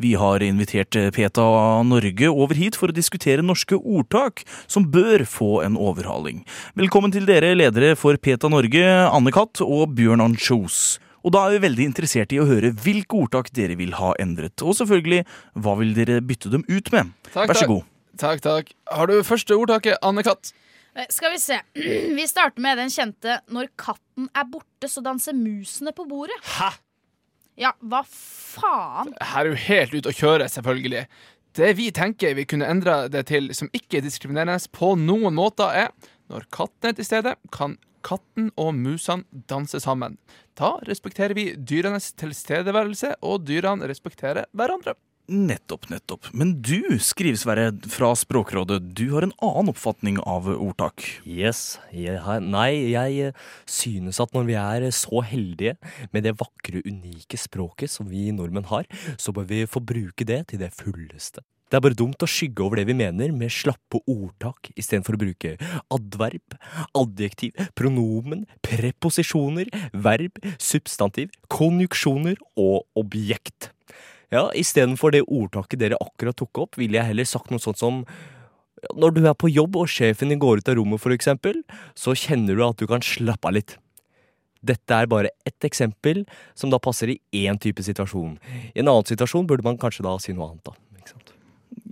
Vi 0.00 0.14
har 0.16 0.40
invitert 0.46 0.96
PETA 1.12 1.44
Norge 1.84 2.32
over 2.32 2.56
hit 2.56 2.80
for 2.80 2.88
å 2.88 2.96
diskutere 2.96 3.44
norske 3.44 3.76
ordtak 3.76 4.46
som 4.64 4.88
bør 4.94 5.26
få 5.28 5.50
en 5.66 5.76
overhaling. 5.76 6.46
Velkommen 6.80 7.12
til 7.12 7.28
dere 7.28 7.52
ledere 7.58 7.92
for 8.00 8.16
PETA 8.16 8.48
Norge, 8.48 8.88
Anne 9.12 9.36
Katt 9.36 9.60
og 9.68 9.92
Bjørn 10.00 10.24
Anchos. 10.30 10.96
Og 11.20 11.36
da 11.36 11.44
er 11.44 11.58
vi 11.58 11.66
veldig 11.68 11.90
interessert 11.92 12.32
i 12.32 12.40
å 12.40 12.48
høre 12.48 12.72
hvilke 12.72 13.20
ordtak 13.20 13.52
dere 13.52 13.76
vil 13.76 13.92
ha 14.00 14.16
endret. 14.22 14.64
Og 14.64 14.80
selvfølgelig, 14.80 15.26
hva 15.60 15.76
vil 15.84 15.92
dere 16.00 16.22
bytte 16.24 16.56
dem 16.56 16.64
ut 16.72 16.88
med? 16.96 17.12
Takk, 17.34 17.52
Vær 17.52 17.66
så 17.66 17.74
god. 17.76 17.91
Takk, 18.20 18.42
takk. 18.44 18.72
Har 18.92 19.08
du 19.08 19.22
første 19.24 19.56
ordtaket, 19.56 19.96
Anne 20.04 20.24
Katt? 20.26 20.52
Eh, 20.94 21.06
Skal 21.10 21.32
vi 21.32 21.40
se. 21.40 21.58
Vi 22.18 22.26
starter 22.28 22.60
med 22.60 22.78
den 22.78 22.90
kjente 22.92 23.40
'Når 23.48 23.70
katten 23.80 24.28
er 24.36 24.44
borte, 24.44 24.88
så 24.88 25.00
danser 25.04 25.32
musene 25.32 25.92
på 25.96 26.04
bordet'. 26.08 26.40
Hæ? 26.58 26.72
Ja, 27.56 27.72
hva 27.80 28.02
faen? 28.08 29.12
Her 29.20 29.44
er 29.44 29.52
jo 29.52 29.60
helt 29.68 29.94
ute 29.94 30.12
å 30.12 30.16
kjøre, 30.16 30.48
selvfølgelig. 30.48 31.06
Det 31.52 31.76
vi 31.76 31.90
tenker 31.92 32.34
vi 32.34 32.46
kunne 32.48 32.68
endra 32.68 33.08
det 33.12 33.26
til 33.28 33.50
som 33.54 33.68
ikke 33.76 34.00
er 34.00 34.06
diskriminerende 34.06 34.56
på 34.72 34.94
noen 34.96 35.36
måter, 35.36 35.68
er 35.68 35.90
når 36.32 36.48
katten 36.52 36.88
er 36.88 36.96
til 36.96 37.04
stede, 37.04 37.34
kan 37.52 37.76
katten 38.02 38.50
og 38.56 38.72
musene 38.74 39.24
danse 39.48 39.78
sammen. 39.84 40.16
Da 40.58 40.78
respekterer 40.88 41.36
vi 41.36 41.52
dyrenes 41.54 42.12
tilstedeværelse, 42.18 43.14
og 43.22 43.44
dyrene 43.46 43.88
respekterer 43.88 44.48
hverandre. 44.56 44.96
Nettopp, 45.30 45.86
nettopp. 45.88 46.26
Men 46.34 46.56
du, 46.66 46.98
skriver 46.98 47.38
Sverre 47.38 47.68
fra 47.88 48.10
Språkrådet, 48.18 48.80
du 48.90 49.04
har 49.12 49.22
en 49.22 49.34
annen 49.38 49.70
oppfatning 49.70 50.18
av 50.18 50.48
ordtak. 50.50 51.04
Yes. 51.22 51.78
Jeg 51.94 52.18
har, 52.24 52.42
nei, 52.42 52.90
jeg 52.90 53.28
eh, 53.28 53.38
synes 53.70 54.18
at 54.20 54.34
når 54.34 54.48
vi 54.50 54.58
er 54.58 54.88
så 54.90 55.22
heldige 55.22 55.76
med 56.10 56.26
det 56.26 56.34
vakre, 56.42 56.82
unike 56.82 57.38
språket 57.38 57.92
som 57.94 58.10
vi 58.10 58.32
nordmenn 58.34 58.66
har, 58.72 58.90
så 59.14 59.30
bør 59.32 59.46
vi 59.46 59.62
få 59.70 59.84
bruke 59.86 60.26
det 60.26 60.42
til 60.50 60.60
det 60.64 60.72
fulleste. 60.74 61.46
Det 61.72 61.78
er 61.78 61.84
bare 61.86 61.96
dumt 61.96 62.20
å 62.20 62.28
skygge 62.28 62.60
over 62.66 62.76
det 62.76 62.84
vi 62.90 62.98
mener 62.98 63.30
med 63.32 63.48
slappe 63.48 64.02
ordtak, 64.04 64.68
istedenfor 64.76 65.16
å 65.16 65.20
bruke 65.22 65.54
adverb, 65.96 66.56
adjektiv, 67.00 67.56
pronomen, 67.78 68.42
preposisjoner, 68.60 69.70
verb, 69.94 70.36
substantiv, 70.60 71.32
konjuksjoner 71.48 72.36
og 72.60 72.84
objekt. 73.00 73.71
Ja, 74.32 74.46
istedenfor 74.56 75.12
det 75.12 75.26
ordtaket 75.28 75.82
dere 75.82 76.00
akkurat 76.00 76.38
tok 76.40 76.64
opp, 76.64 76.78
ville 76.80 76.96
jeg 76.96 77.10
heller 77.10 77.28
sagt 77.28 77.52
noe 77.52 77.62
sånt 77.62 77.80
som 77.80 78.02
når 78.98 79.14
du 79.14 79.20
er 79.28 79.36
på 79.38 79.50
jobb 79.52 79.76
og 79.78 79.90
sjefen 79.92 80.32
din 80.32 80.40
går 80.42 80.62
ut 80.62 80.70
av 80.72 80.74
rommet, 80.74 80.98
for 80.98 81.14
eksempel, 81.14 81.60
så 81.94 82.16
kjenner 82.18 82.58
du 82.58 82.64
at 82.66 82.80
du 82.80 82.88
kan 82.90 83.04
slappe 83.04 83.46
av 83.46 83.54
litt. 83.54 83.76
Dette 84.62 84.94
er 84.94 85.10
bare 85.10 85.30
ett 85.46 85.66
eksempel 85.66 86.24
som 86.58 86.70
da 86.70 86.80
passer 86.82 87.12
i 87.12 87.20
én 87.44 87.58
type 87.62 87.82
situasjon. 87.82 88.36
I 88.74 88.82
en 88.82 88.88
annen 88.88 89.06
situasjon 89.06 89.46
burde 89.46 89.66
man 89.66 89.78
kanskje 89.78 90.06
da 90.06 90.16
si 90.22 90.34
noe 90.34 90.50
annet, 90.50 90.66
da. 90.66 90.74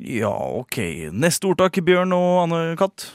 Ja, 0.01 0.33
ok. 0.33 0.79
Neste 1.13 1.51
ordtak, 1.51 1.77
Bjørn 1.85 2.15
og 2.17 2.45
Anne-Katt. 2.47 3.11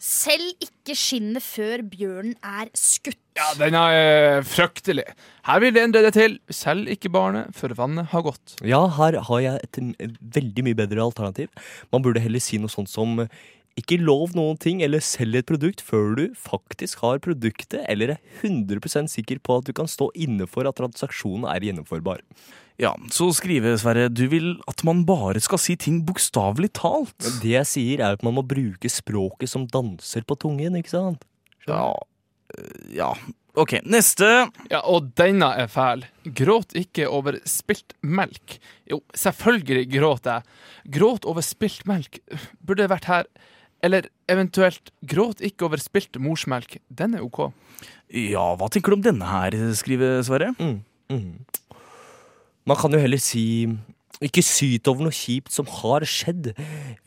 Selv 0.00 0.54
ikke 0.64 0.94
skinnet 0.96 1.44
før 1.44 1.82
bjørnen 1.92 2.32
er 2.40 2.70
skutt. 2.72 3.18
Ja, 3.36 3.50
den 3.60 3.76
er 3.76 4.40
fryktelig. 4.48 5.04
Her 5.44 5.60
vil 5.60 5.74
det 5.76 5.82
endre 5.84 6.02
det 6.06 6.14
til 6.16 6.38
selv 6.48 6.88
ikke 6.88 7.12
barnet 7.12 7.52
før 7.56 7.74
vannet 7.76 8.08
har 8.08 8.24
gått. 8.24 8.54
Ja, 8.64 8.80
her 8.96 9.18
har 9.28 9.42
jeg 9.44 9.60
et 9.68 9.80
veldig 10.38 10.64
mye 10.66 10.78
bedre 10.78 11.04
alternativ. 11.04 11.52
Man 11.92 12.04
burde 12.04 12.22
heller 12.24 12.40
si 12.40 12.56
noe 12.60 12.72
sånt 12.72 12.88
som 12.88 13.20
ikke 13.80 14.00
lov 14.02 14.34
noen 14.36 14.58
ting 14.60 14.82
eller 14.84 15.02
selg 15.04 15.40
et 15.40 15.48
produkt 15.48 15.82
før 15.84 16.14
du 16.18 16.24
faktisk 16.38 17.02
har 17.04 17.20
produktet 17.24 17.82
eller 17.90 18.14
er 18.16 18.40
100% 18.44 19.10
sikker 19.12 19.40
på 19.44 19.60
at 19.60 19.68
du 19.68 19.74
kan 19.76 19.90
stå 19.90 20.10
inne 20.14 20.48
for 20.50 20.68
at 20.68 20.78
transaksjonen 20.80 21.48
er 21.50 21.66
gjennomførbar. 21.68 22.22
Ja, 22.80 22.94
så 23.12 23.28
skriver 23.36 23.76
Sverre, 23.76 24.06
du 24.08 24.24
vil 24.32 24.54
at 24.70 24.80
man 24.88 25.02
bare 25.08 25.40
skal 25.44 25.60
si 25.60 25.76
ting 25.76 25.98
bokstavelig 26.08 26.70
talt. 26.78 27.18
Det 27.42 27.52
jeg 27.52 27.68
sier, 27.68 28.00
er 28.00 28.16
at 28.16 28.24
man 28.24 28.38
må 28.38 28.44
bruke 28.46 28.88
språket 28.88 29.52
som 29.52 29.66
danser 29.68 30.24
på 30.24 30.38
tungen, 30.40 30.78
ikke 30.80 30.94
sant? 30.94 31.26
Ja, 31.68 31.92
ja. 32.96 33.12
Ok, 33.58 33.74
neste. 33.84 34.26
Ja, 34.70 34.80
og 34.86 35.10
denne 35.18 35.50
er 35.58 35.68
fæl. 35.68 36.04
Gråt 36.38 36.72
ikke 36.78 37.08
over 37.10 37.36
spilt 37.50 37.96
melk. 38.00 38.60
Jo, 38.88 39.00
selvfølgelig 39.18 39.88
gråt 39.90 40.28
jeg. 40.30 40.46
Gråt 40.94 41.26
over 41.28 41.44
spilt 41.44 41.82
melk. 41.90 42.20
Burde 42.64 42.88
vært 42.88 43.10
her. 43.10 43.28
Eller 43.82 44.08
eventuelt 44.28 44.90
gråt 45.08 45.40
ikke 45.40 45.64
over 45.68 45.80
spilt 45.80 46.18
morsmelk. 46.20 46.78
Den 46.92 47.14
er 47.16 47.24
ok. 47.24 47.46
Ja, 48.12 48.50
hva 48.60 48.68
tenker 48.72 48.92
du 48.92 48.98
om 48.98 49.04
denne 49.06 49.24
her, 49.30 49.54
skriver 49.78 50.20
Sverre? 50.26 50.50
Mm, 50.60 50.82
mm. 51.08 51.78
Man 52.68 52.76
kan 52.76 52.92
jo 52.92 53.00
heller 53.00 53.20
si 53.22 53.44
ikke 54.20 54.42
syt 54.44 54.88
over 54.90 55.06
noe 55.06 55.16
kjipt 55.16 55.48
som 55.54 55.64
har 55.80 56.04
skjedd, 56.04 56.50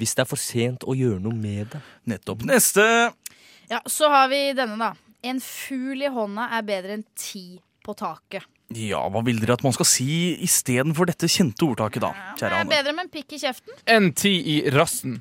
hvis 0.01 0.15
det 0.17 0.23
er 0.23 0.29
for 0.31 0.41
sent 0.41 0.81
å 0.89 0.95
gjøre 0.97 1.21
noe 1.21 1.35
med 1.37 1.69
det. 1.75 1.81
Nettopp. 2.09 2.41
Neste. 2.49 2.81
Ja, 3.69 3.79
Så 3.85 4.09
har 4.09 4.31
vi 4.33 4.41
denne, 4.57 4.79
da. 4.81 4.93
En 5.23 5.37
fugl 5.39 6.01
i 6.03 6.09
hånda 6.11 6.49
er 6.57 6.65
bedre 6.67 6.97
enn 6.97 7.05
ti 7.15 7.59
på 7.85 7.93
taket. 7.95 8.47
Ja, 8.73 9.03
hva 9.13 9.21
vil 9.23 9.37
dere 9.43 9.53
at 9.59 9.63
man 9.63 9.75
skal 9.75 9.85
si 9.85 10.07
istedenfor 10.41 11.05
dette 11.11 11.29
kjente 11.29 11.67
ordtaket, 11.67 12.01
da? 12.01 12.09
Det 12.33 12.41
Kjære 12.47 12.49
er 12.57 12.63
Anne. 12.63 12.71
bedre 12.73 12.95
med 12.97 13.05
en 13.05 13.11
pikk 13.13 13.35
i 13.37 13.39
kjeften. 13.43 13.77
Enn 13.93 14.09
ti 14.17 14.33
i 14.55 14.57
rassen. 14.73 15.19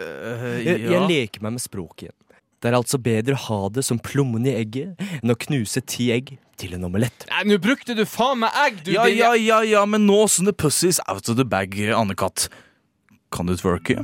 Jeg, 0.00 0.80
jeg 0.90 1.06
leker 1.08 1.44
meg 1.44 1.56
med 1.56 1.62
språket 1.62 2.08
igjen. 2.08 2.18
Det 2.64 2.70
er 2.70 2.78
altså 2.78 2.96
bedre 2.96 3.36
å 3.36 3.42
ha 3.44 3.58
det 3.76 3.82
som 3.84 3.98
plommen 4.00 4.46
i 4.48 4.54
egget 4.56 5.00
enn 5.20 5.32
å 5.34 5.36
knuse 5.36 5.82
ti 5.84 6.08
egg 6.14 6.32
til 6.56 6.72
en 6.78 6.86
omelett. 6.88 7.26
Nei, 7.28 7.42
Nå 7.50 7.58
brukte 7.60 7.92
du 7.98 8.06
faen 8.08 8.40
meg 8.40 8.56
egg, 8.62 8.78
du! 8.86 8.94
Ja, 8.94 9.04
ja, 9.10 9.34
ja, 9.36 9.58
ja, 9.68 9.82
men 9.84 10.06
nå 10.08 10.22
som 10.32 10.48
the 10.48 10.54
pussy's 10.56 11.00
out 11.04 11.28
of 11.28 11.36
the 11.36 11.44
bag, 11.44 11.76
Anne-Katt. 11.76 12.48
Kan 13.34 13.50
du 13.50 13.56
twerke? 13.60 13.98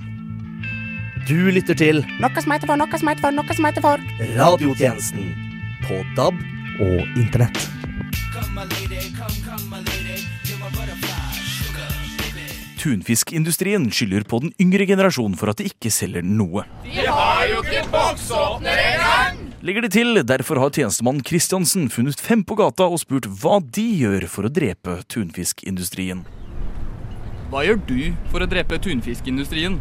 Du 1.29 1.37
lytter 1.53 1.77
til 1.79 2.01
Noe 2.21 2.43
som 2.43 2.53
heter 2.53 2.69
for, 2.69 2.81
noe 2.81 3.01
som 3.01 3.11
heter 3.13 3.25
for, 3.25 3.37
noe 3.37 3.57
som 3.57 3.69
heter 3.69 3.85
for. 3.85 4.07
Radiotjenesten 4.37 5.33
på 5.87 6.03
DAB 6.19 6.41
og 6.85 7.21
Internett. 7.21 7.69
Tunfiskindustrien 12.81 13.91
skylder 13.93 14.25
på 14.25 14.39
den 14.41 14.55
yngre 14.63 14.87
generasjon 14.89 15.35
for 15.37 15.53
at 15.53 15.59
de 15.61 15.69
ikke 15.69 15.91
selger 15.93 16.25
noe. 16.25 16.63
De 16.87 17.05
har 17.05 17.43
jo 17.51 17.61
ikke 17.61 17.83
boksåpner 17.93 18.81
engang! 18.87 19.41
Legger 19.61 19.85
det 19.85 19.91
til, 19.93 20.23
derfor 20.25 20.57
har 20.63 20.73
tjenestemann 20.73 21.21
Kristiansen 21.21 21.91
funnet 21.93 22.23
fem 22.25 22.41
på 22.41 22.57
gata 22.57 22.87
og 22.89 23.03
spurt 23.03 23.29
hva 23.43 23.59
de 23.61 23.85
gjør 24.01 24.25
for 24.33 24.49
å 24.49 24.53
drepe 24.57 24.95
tunfiskindustrien. 25.13 26.23
Hva 27.53 27.67
gjør 27.67 27.83
du 27.85 27.99
for 28.33 28.41
å 28.41 28.49
drepe 28.49 28.79
tunfiskindustrien? 28.81 29.77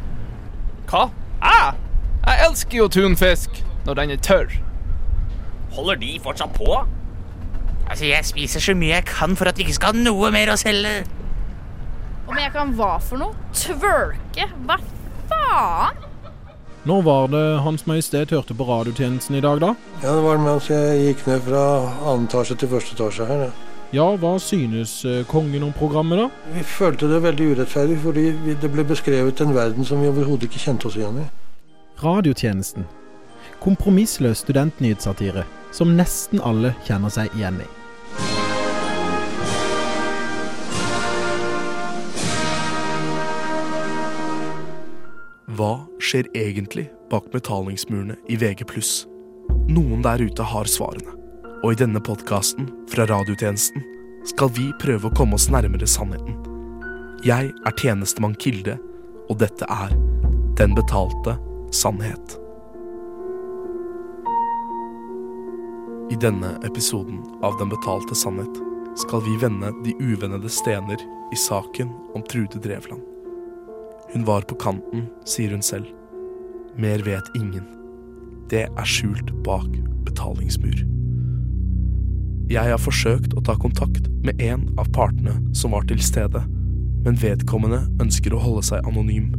Hva? 0.89 1.05
Jeg? 1.39 1.77
Jeg 2.25 2.47
elsker 2.49 2.81
jo 2.81 2.89
tunfisk 2.91 3.61
når 3.87 4.01
den 4.01 4.11
er 4.17 4.19
tørr. 4.27 4.57
Holder 5.77 6.01
de 6.03 6.17
fortsatt 6.19 6.51
på? 6.57 6.81
Altså, 7.87 8.09
jeg 8.09 8.27
spiser 8.27 8.67
så 8.67 8.75
mye 8.75 8.97
jeg 8.97 9.07
kan 9.07 9.39
for 9.39 9.47
at 9.47 9.55
vi 9.55 9.63
ikke 9.63 9.77
skal 9.79 9.95
ha 9.95 10.03
noe 10.03 10.33
mer 10.35 10.51
å 10.51 10.59
selge. 10.59 11.05
Om 12.39 12.43
jeg 12.45 12.53
kan 12.55 12.69
hva 12.71 12.93
for 13.03 13.19
noe? 13.19 13.33
Twerke? 13.51 14.45
Hva 14.63 14.77
faen? 15.27 15.97
Når 16.87 17.01
var 17.03 17.25
det 17.33 17.41
Hans 17.65 17.81
Majestet 17.83 18.31
hørte 18.31 18.55
på 18.55 18.63
radiotjenesten 18.63 19.35
i 19.35 19.41
dag, 19.43 19.57
da? 19.59 19.73
Ja, 19.99 20.13
det 20.15 20.21
var 20.23 20.39
mens 20.39 20.69
jeg 20.71 21.01
gikk 21.01 21.25
ned 21.27 21.41
fra 21.49 21.63
annen 22.07 22.29
etasje 22.29 22.55
til 22.61 22.69
første 22.71 22.95
etasje 22.95 23.27
her. 23.27 23.43
Ja. 23.43 23.49
Ja, 23.91 24.05
hva 24.21 24.31
synes 24.39 24.93
eh, 25.03 25.25
kongen 25.27 25.65
om 25.67 25.73
programmet, 25.75 26.21
da? 26.21 26.53
Vi 26.53 26.63
følte 26.63 27.09
det 27.11 27.19
veldig 27.25 27.49
urettferdig, 27.57 27.97
fordi 28.05 28.25
det 28.63 28.71
ble 28.71 28.87
beskrevet 28.87 29.43
en 29.43 29.51
verden 29.57 29.89
som 29.89 29.99
vi 29.99 30.07
overhodet 30.07 30.47
ikke 30.47 30.63
kjente 30.63 30.87
oss 30.87 30.95
igjen 30.95 31.19
i. 31.25 31.27
Radiotjenesten. 31.99 32.87
Kompromissløs 33.59 34.45
studentnyhetssatire 34.45 35.43
som 35.75 35.91
nesten 35.99 36.39
alle 36.39 36.71
kjenner 36.87 37.11
seg 37.11 37.35
igjen 37.35 37.59
i. 37.65 37.67
Hva 45.59 45.81
skjer 45.99 46.29
egentlig 46.39 46.85
bak 47.11 47.25
betalingsmurene 47.33 48.15
i 48.31 48.37
VG+. 48.39 48.63
Noen 49.67 50.03
der 50.05 50.21
ute 50.23 50.45
har 50.47 50.69
svarene. 50.71 51.11
Og 51.65 51.73
i 51.73 51.79
denne 51.81 51.99
podkasten 51.99 52.69
fra 52.87 53.03
radiotjenesten 53.09 53.83
skal 54.31 54.53
vi 54.55 54.69
prøve 54.79 55.09
å 55.09 55.17
komme 55.17 55.35
oss 55.35 55.49
nærmere 55.51 55.89
sannheten. 55.89 56.37
Jeg 57.27 57.51
er 57.51 57.75
tjenestemann 57.75 58.37
Kilde, 58.39 58.77
og 59.27 59.41
dette 59.43 59.67
er 59.67 59.91
Den 60.55 60.79
betalte 60.79 61.35
sannhet. 61.75 62.37
I 66.11 66.15
denne 66.23 66.55
episoden 66.63 67.19
av 67.43 67.59
Den 67.59 67.75
betalte 67.75 68.15
sannhet 68.15 68.63
skal 69.03 69.27
vi 69.27 69.35
vende 69.43 69.75
de 69.83 69.99
uvennede 69.99 70.49
stener 70.49 71.03
i 71.35 71.43
saken 71.47 71.91
om 72.15 72.23
Trude 72.23 72.63
Drevland. 72.63 73.08
Hun 74.13 74.25
var 74.25 74.41
på 74.41 74.55
kanten, 74.55 75.05
sier 75.25 75.51
hun 75.53 75.61
selv. 75.61 75.85
Mer 76.77 77.03
vet 77.05 77.27
ingen. 77.37 77.65
Det 78.49 78.65
er 78.65 78.87
skjult 78.87 79.29
bak 79.45 79.69
betalingsmur. 80.07 80.81
Jeg 82.49 82.71
har 82.71 82.81
forsøkt 82.81 83.35
å 83.37 83.43
ta 83.45 83.53
kontakt 83.61 84.07
med 84.25 84.41
en 84.41 84.63
av 84.81 84.89
partene 84.95 85.35
som 85.53 85.75
var 85.75 85.85
til 85.85 86.01
stede, 86.01 86.41
men 87.05 87.19
vedkommende 87.21 87.83
ønsker 88.01 88.33
å 88.33 88.41
holde 88.41 88.65
seg 88.71 88.89
anonym. 88.89 89.29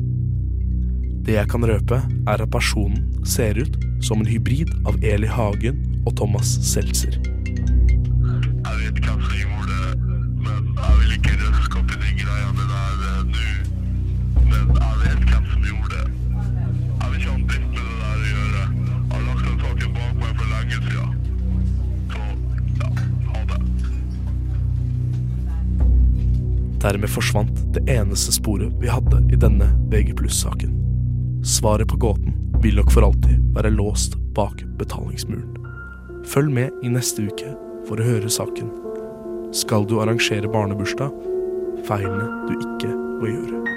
Det 1.27 1.35
jeg 1.35 1.51
kan 1.51 1.67
røpe, 1.67 1.99
er 2.31 2.45
at 2.47 2.53
personen 2.55 3.11
ser 3.27 3.59
ut 3.59 3.75
som 4.07 4.23
en 4.23 4.31
hybrid 4.31 4.71
av 4.87 5.03
Eli 5.03 5.29
Hagen 5.29 5.83
og 6.07 6.15
Thomas 6.23 6.55
Seltzer. 6.65 7.19
Jeg 7.19 8.79
vet 8.79 9.03
hvem 9.03 9.27
som 9.27 9.37
gjorde 9.43 9.60
Dermed 26.81 27.11
forsvant 27.13 27.59
det 27.75 27.83
eneste 27.93 28.33
sporet 28.33 28.73
vi 28.81 28.89
hadde 28.89 29.21
i 29.33 29.39
denne 29.39 29.69
VG 29.93 30.15
saken 30.33 30.77
Svaret 31.45 31.89
på 31.89 31.97
gåten 31.97 32.37
vil 32.63 32.77
nok 32.77 32.93
for 32.93 33.05
alltid 33.05 33.41
være 33.57 33.71
låst 33.73 34.17
bak 34.37 34.63
betalingsmuren. 34.79 35.57
Følg 36.29 36.53
med 36.53 36.85
i 36.85 36.93
neste 36.93 37.25
uke 37.25 37.55
for 37.89 38.01
å 38.01 38.05
høre 38.05 38.29
saken. 38.29 38.69
Skal 39.57 39.89
du 39.89 39.99
arrangere 40.01 40.49
barnebursdag? 40.53 41.11
Feilene 41.89 42.29
du 42.49 42.57
ikke 42.61 42.93
må 42.93 43.33
gjøre. 43.33 43.70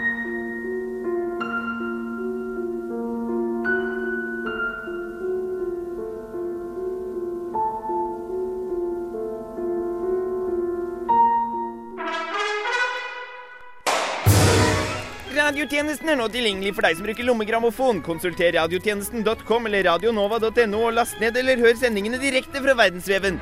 Radiotjenesten 15.44 16.08
er 16.08 16.16
nå 16.16 16.30
tilgjengelig 16.32 16.72
for 16.78 16.86
deg 16.88 16.96
som 16.96 17.04
bruker 17.04 17.26
lommegrammofon. 17.28 18.00
Konsulter 18.06 18.54
radiotjenesten.com 18.56 19.68
eller 19.68 19.84
radionova.no 19.90 20.86
og 20.88 20.96
last 20.96 21.20
ned 21.20 21.36
eller 21.42 21.60
hør 21.60 21.76
sendingene 21.82 22.22
direkte 22.22 22.64
fra 22.64 22.78
verdensveven. 22.80 23.42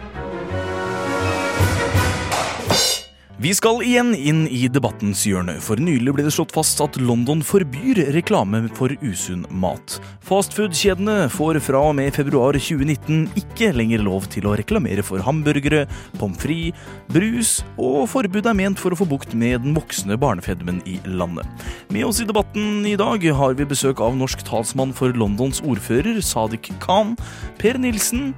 Vi 3.41 3.55
skal 3.57 3.79
igjen 3.81 4.12
inn 4.13 4.43
i 4.53 4.67
debattens 4.69 5.24
hjørne, 5.25 5.55
for 5.65 5.79
nylig 5.81 6.12
ble 6.13 6.27
det 6.27 6.33
slått 6.36 6.51
fast 6.53 6.77
at 6.83 7.00
London 7.01 7.39
forbyr 7.41 7.98
reklame 8.13 8.60
for 8.77 8.93
usunn 9.01 9.48
mat. 9.50 9.95
Fastfood-kjedene 10.29 11.25
får 11.33 11.57
fra 11.65 11.81
og 11.88 11.95
med 11.98 12.13
februar 12.13 12.53
2019 12.53 13.31
ikke 13.41 13.71
lenger 13.74 14.03
lov 14.05 14.27
til 14.29 14.45
å 14.45 14.53
reklamere 14.60 15.01
for 15.01 15.25
hamburgere, 15.25 15.88
pommes 16.19 16.38
frites, 16.38 16.77
brus, 17.10 17.55
og 17.81 18.05
forbudet 18.12 18.51
er 18.51 18.60
ment 18.60 18.77
for 18.77 18.93
å 18.93 19.00
få 19.00 19.07
bukt 19.10 19.33
med 19.33 19.65
den 19.65 19.74
voksende 19.74 20.19
barnefedmen 20.21 20.77
i 20.86 21.00
landet. 21.10 21.50
Med 21.89 22.05
oss 22.12 22.21
i 22.21 22.29
debatten 22.29 22.86
i 22.86 22.93
dag 23.00 23.25
har 23.25 23.57
vi 23.57 23.65
besøk 23.65 24.05
av 24.05 24.13
norsk 24.21 24.45
talsmann 24.45 24.93
for 24.93 25.17
Londons 25.17 25.63
ordfører, 25.65 26.21
Sadiq 26.21 26.69
Khan, 26.86 27.17
Per 27.57 27.81
Nilsen, 27.81 28.36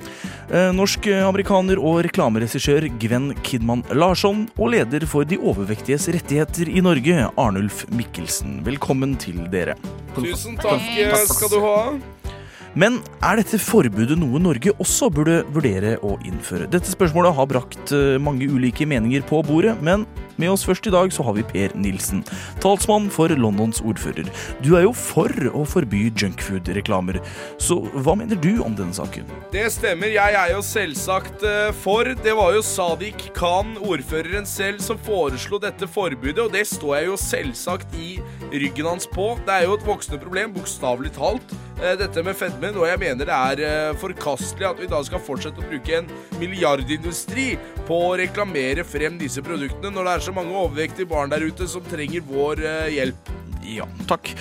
eh, 0.48 0.72
norsk 0.72 1.12
amerikaner 1.20 1.76
og 1.76 2.06
reklameregissør 2.08 2.88
Gwen 3.04 3.34
Kidman 3.44 3.84
Larsson, 3.92 4.48
og 4.56 4.72
leder 4.72 4.93
for 5.10 5.26
de 5.26 5.40
overvektiges 5.42 6.06
rettigheter 6.14 6.70
i 6.70 6.82
Norge, 6.86 7.26
Arnulf 7.42 7.82
Mikkelsen. 7.90 8.60
Velkommen 8.66 9.16
til 9.18 9.40
dere. 9.50 9.74
Tusen 10.14 10.54
takk 10.62 10.86
skal 11.26 11.50
du 11.50 11.58
ha. 11.64 11.78
Men 12.78 13.00
er 13.26 13.42
dette 13.42 13.58
forbudet 13.62 14.16
noe 14.22 14.40
Norge 14.42 14.72
også 14.82 15.10
burde 15.14 15.40
vurdere 15.54 15.96
å 16.06 16.16
innføre? 16.26 16.70
Dette 16.70 16.94
spørsmålet 16.94 17.34
har 17.38 17.50
brakt 17.50 17.94
eh, 17.94 18.22
mange 18.22 18.46
ulike 18.50 18.86
meninger 18.90 19.26
på 19.26 19.42
bordet, 19.46 19.76
men 19.82 20.06
med 20.42 20.54
oss 20.54 20.66
først 20.68 20.88
i 20.90 20.94
dag 20.94 21.14
så 21.14 21.26
har 21.28 21.36
vi 21.38 21.46
Per 21.48 21.76
Nilsen, 21.78 22.24
talsmann 22.64 23.10
for 23.14 23.32
Londons 23.38 23.82
ordfører. 23.84 24.30
Du 24.64 24.74
er 24.78 24.86
jo 24.88 24.94
for 24.98 25.32
å 25.54 25.64
forby 25.68 26.06
junkfood-reklamer, 26.10 27.20
så 27.62 27.80
hva 27.94 28.16
mener 28.20 28.40
du 28.40 28.62
om 28.66 28.76
denne 28.78 28.96
saken? 28.96 29.30
Det 29.54 29.66
stemmer, 29.74 30.12
jeg 30.14 30.38
er 30.40 30.54
jo 30.56 30.62
selvsagt 30.66 31.46
eh, 31.48 31.70
for. 31.84 32.10
Det 32.24 32.36
var 32.38 32.56
jo 32.56 32.64
Sadiq 32.66 33.30
Khan, 33.38 33.76
ordføreren 33.84 34.48
selv, 34.50 34.82
som 34.84 35.00
foreslo 35.02 35.60
dette 35.62 35.88
forbudet, 35.90 36.40
og 36.44 36.54
det 36.54 36.66
står 36.70 36.98
jeg 37.00 37.10
jo 37.12 37.20
selvsagt 37.20 37.98
i 38.00 38.16
ryggen 38.54 38.90
hans 38.90 39.10
på. 39.10 39.34
Det 39.46 39.54
er 39.54 39.68
jo 39.68 39.78
et 39.78 39.86
voksende 39.88 40.22
problem, 40.22 40.54
bokstavelig 40.56 41.14
talt, 41.18 41.56
eh, 41.82 41.96
dette 42.00 42.24
med 42.26 42.38
fedmen, 42.38 42.78
og 42.80 42.88
jeg 42.90 43.02
mener 43.02 43.30
det 43.30 43.38
er 43.38 43.64
eh, 43.68 43.98
forkastelig 44.02 44.70
at 44.70 44.82
vi 44.82 44.90
da 44.92 45.02
skal 45.06 45.24
fortsette 45.24 45.62
å 45.62 45.70
bruke 45.70 46.00
en 46.00 46.12
milliardindustri 46.42 47.54
på 47.88 48.00
å 48.08 48.18
reklamere 48.20 48.86
frem 48.88 49.18
disse 49.20 49.44
produktene, 49.46 49.94
når 49.94 50.10
det 50.10 50.18
er 50.18 50.28
så 50.28 50.36
mange 50.36 50.56
overvektige 50.56 51.10
barn 51.10 51.34
der 51.34 51.46
ute 51.46 51.68
som 51.70 51.86
trenger 51.88 52.26
vår 52.28 52.64
eh, 52.64 52.92
hjelp. 52.98 53.34
Ja, 53.64 53.86
takk. 54.10 54.34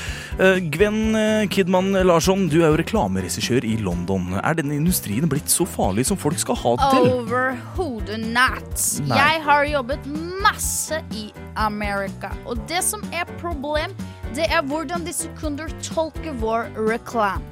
Eh, 0.43 0.59
Gwen 0.75 1.15
eh, 1.15 1.49
Kidman 1.51 1.93
Larsson, 2.07 2.49
du 2.51 2.59
er 2.63 2.73
jo 2.73 2.79
reklameregissør 2.81 3.65
i 3.67 3.77
London. 3.83 4.33
Er 4.43 4.57
denne 4.59 4.75
industrien 4.77 5.29
blitt 5.31 5.53
så 5.53 5.67
farlig 5.69 6.09
som 6.09 6.19
folk 6.19 6.41
skal 6.43 6.59
ha 6.59 6.75
det 6.81 6.89
til? 6.97 7.11
Overhodet 7.21 8.19
not. 8.25 8.73
Nei. 9.07 9.21
Jeg 9.21 9.45
har 9.47 9.69
jobbet 9.71 10.09
masse 10.43 10.99
i 11.15 11.29
Amerika, 11.55 12.33
og 12.47 12.61
det 12.71 12.83
som 12.87 13.05
er 13.15 13.31
problem, 13.41 13.95
det 14.37 14.49
er 14.49 14.65
hvordan 14.67 15.05
disse 15.07 15.31
kunder 15.39 15.71
tolker 15.85 16.35
vår 16.43 16.73
reklame. 16.89 17.45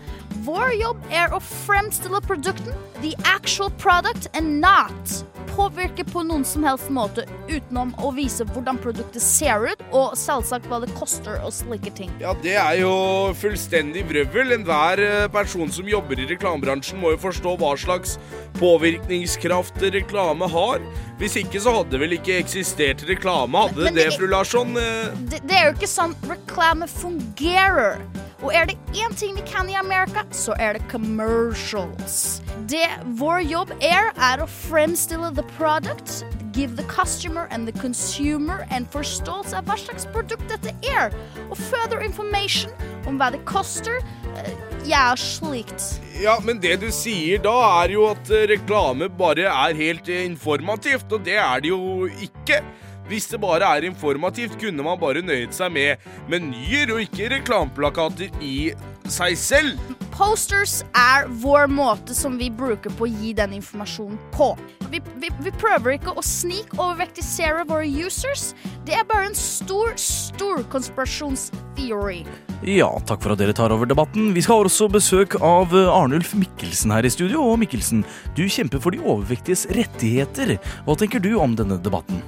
Vår 0.47 0.73
jobb 0.81 1.03
er 1.13 1.35
å 1.37 1.41
fremstille 1.45 2.21
produkten, 2.25 2.73
the 3.03 3.13
actual 3.29 3.71
product, 3.83 4.29
and 4.35 4.61
not 4.61 5.21
påvirke 5.51 6.05
på 6.07 6.23
noen 6.25 6.45
som 6.47 6.65
helst 6.65 6.89
måte 6.95 7.25
utenom 7.51 7.91
å 8.01 8.13
vise 8.17 8.45
hvordan 8.49 8.79
produktet 8.81 9.23
ser 9.23 9.67
ut, 9.73 9.83
og 9.91 10.15
selvsagt 10.19 10.69
hva 10.71 10.79
det 10.85 10.91
koster 10.97 11.41
og 11.45 11.53
slike 11.55 11.93
ting. 11.97 12.13
Ja, 12.23 12.33
det 12.45 12.55
er 12.61 12.79
jo 12.81 12.93
fullstendig 13.37 14.07
vrøvl. 14.09 14.55
Enhver 14.57 15.03
eh, 15.05 15.27
person 15.35 15.73
som 15.75 15.89
jobber 15.91 16.23
i 16.23 16.29
reklamebransjen 16.31 17.01
må 17.03 17.13
jo 17.15 17.21
forstå 17.27 17.57
hva 17.61 17.75
slags 17.81 18.17
påvirkningskraft 18.61 19.83
reklame 19.93 20.49
har. 20.55 20.81
Hvis 21.21 21.37
ikke 21.43 21.61
så 21.63 21.75
hadde 21.81 21.97
det 21.97 22.03
vel 22.05 22.17
ikke 22.17 22.39
eksistert 22.41 23.05
reklame, 23.11 23.67
hadde 23.67 23.83
det 23.83 23.91
Men 23.91 24.01
det, 24.01 24.09
det- 24.09 24.19
fru 24.19 24.31
Larsson? 24.31 24.77
Eh, 24.79 25.13
Det, 25.31 25.43
det 25.45 25.57
er 25.61 25.69
jo 25.71 25.77
ikke 25.77 25.91
sånn 25.91 26.17
reklame 26.31 26.89
fungerer. 26.89 28.01
Og 28.41 28.55
er 28.57 28.71
det 28.71 28.77
én 28.97 29.13
ting 29.21 29.35
vi 29.37 29.43
kan 29.45 29.69
i 29.69 29.75
Amerika, 29.77 30.25
så 30.33 30.55
er 30.59 30.79
det 30.79 30.83
commercials. 30.89 32.41
Det 32.71 32.87
vår 33.21 33.43
jobb 33.45 33.73
er, 33.85 34.11
er 34.17 34.41
å 34.41 34.47
fremstille 34.49 35.29
the 35.37 35.45
product, 35.59 36.23
give 36.57 36.77
the 36.77 36.87
customer 36.89 37.47
and 37.51 37.69
the 37.69 37.75
consumer 37.81 38.65
en 38.73 38.87
forståelse 38.91 39.57
av 39.61 39.69
hva 39.69 39.77
slags 39.79 40.09
produkt 40.15 40.49
dette 40.49 40.73
er, 40.89 41.13
og 41.51 41.57
further 41.69 42.01
information 42.07 42.73
om 43.07 43.21
hva 43.21 43.31
det 43.35 43.45
koster. 43.49 44.01
eh, 44.37 44.53
Ja, 44.89 45.15
slikt. 45.17 46.01
Ja, 46.21 46.39
men 46.41 46.61
det 46.61 46.79
du 46.81 46.89
sier 46.91 47.39
da, 47.45 47.53
er 47.85 47.93
jo 47.93 48.07
at 48.09 48.31
eh, 48.33 48.47
reklame 48.49 49.11
bare 49.13 49.51
er 49.53 49.77
helt 49.77 50.09
eh, 50.09 50.25
informativt, 50.25 51.13
og 51.13 51.25
det 51.29 51.37
er 51.37 51.61
det 51.61 51.69
jo 51.75 52.09
ikke. 52.09 52.63
Hvis 53.11 53.27
det 53.27 53.41
bare 53.43 53.67
er 53.67 53.89
informativt, 53.89 54.53
kunne 54.61 54.85
man 54.87 54.99
bare 55.01 55.19
nøyet 55.27 55.57
seg 55.57 55.73
med 55.75 55.99
menyer 56.31 56.93
og 56.95 57.01
ikke 57.03 57.33
reklameplakater 57.33 58.31
i 58.39 58.71
seg 59.11 59.35
selv. 59.35 59.81
Posters 60.15 60.85
er 60.95 61.27
vår 61.43 61.67
måte 61.73 62.15
som 62.15 62.37
vi 62.39 62.53
bruker 62.55 62.95
på 62.95 63.09
å 63.09 63.11
gi 63.11 63.33
den 63.35 63.57
informasjonen 63.57 64.21
på. 64.37 64.53
Vi, 64.93 65.01
vi, 65.19 65.31
vi 65.43 65.53
prøver 65.59 65.97
ikke 65.97 66.15
å 66.15 66.23
snik-overvektisere 66.23 67.65
våre 67.67 67.89
users. 67.89 68.53
Det 68.87 68.95
er 68.95 69.09
bare 69.11 69.33
en 69.33 69.37
stor, 69.39 69.91
stor 69.99 70.63
konspirasjonsteori. 70.71 72.23
Ja, 72.71 72.93
takk 73.11 73.25
for 73.25 73.35
at 73.35 73.43
dere 73.43 73.57
tar 73.57 73.75
over 73.75 73.91
debatten. 73.91 74.31
Vi 74.37 74.47
skal 74.47 74.61
ha 74.61 74.71
også 74.71 74.91
besøk 74.93 75.35
av 75.43 75.75
eh, 75.75 75.91
Arnulf 75.91 76.37
Mikkelsen 76.39 76.95
her 76.95 77.07
i 77.07 77.11
studio. 77.11 77.43
Og 77.43 77.59
Mikkelsen, 77.65 78.05
du 78.39 78.45
kjemper 78.47 78.83
for 78.83 78.95
de 78.95 79.03
overvektiges 79.03 79.67
rettigheter. 79.75 80.59
Hva 80.87 80.99
tenker 81.01 81.23
du 81.25 81.33
om 81.41 81.59
denne 81.59 81.81
debatten? 81.83 82.23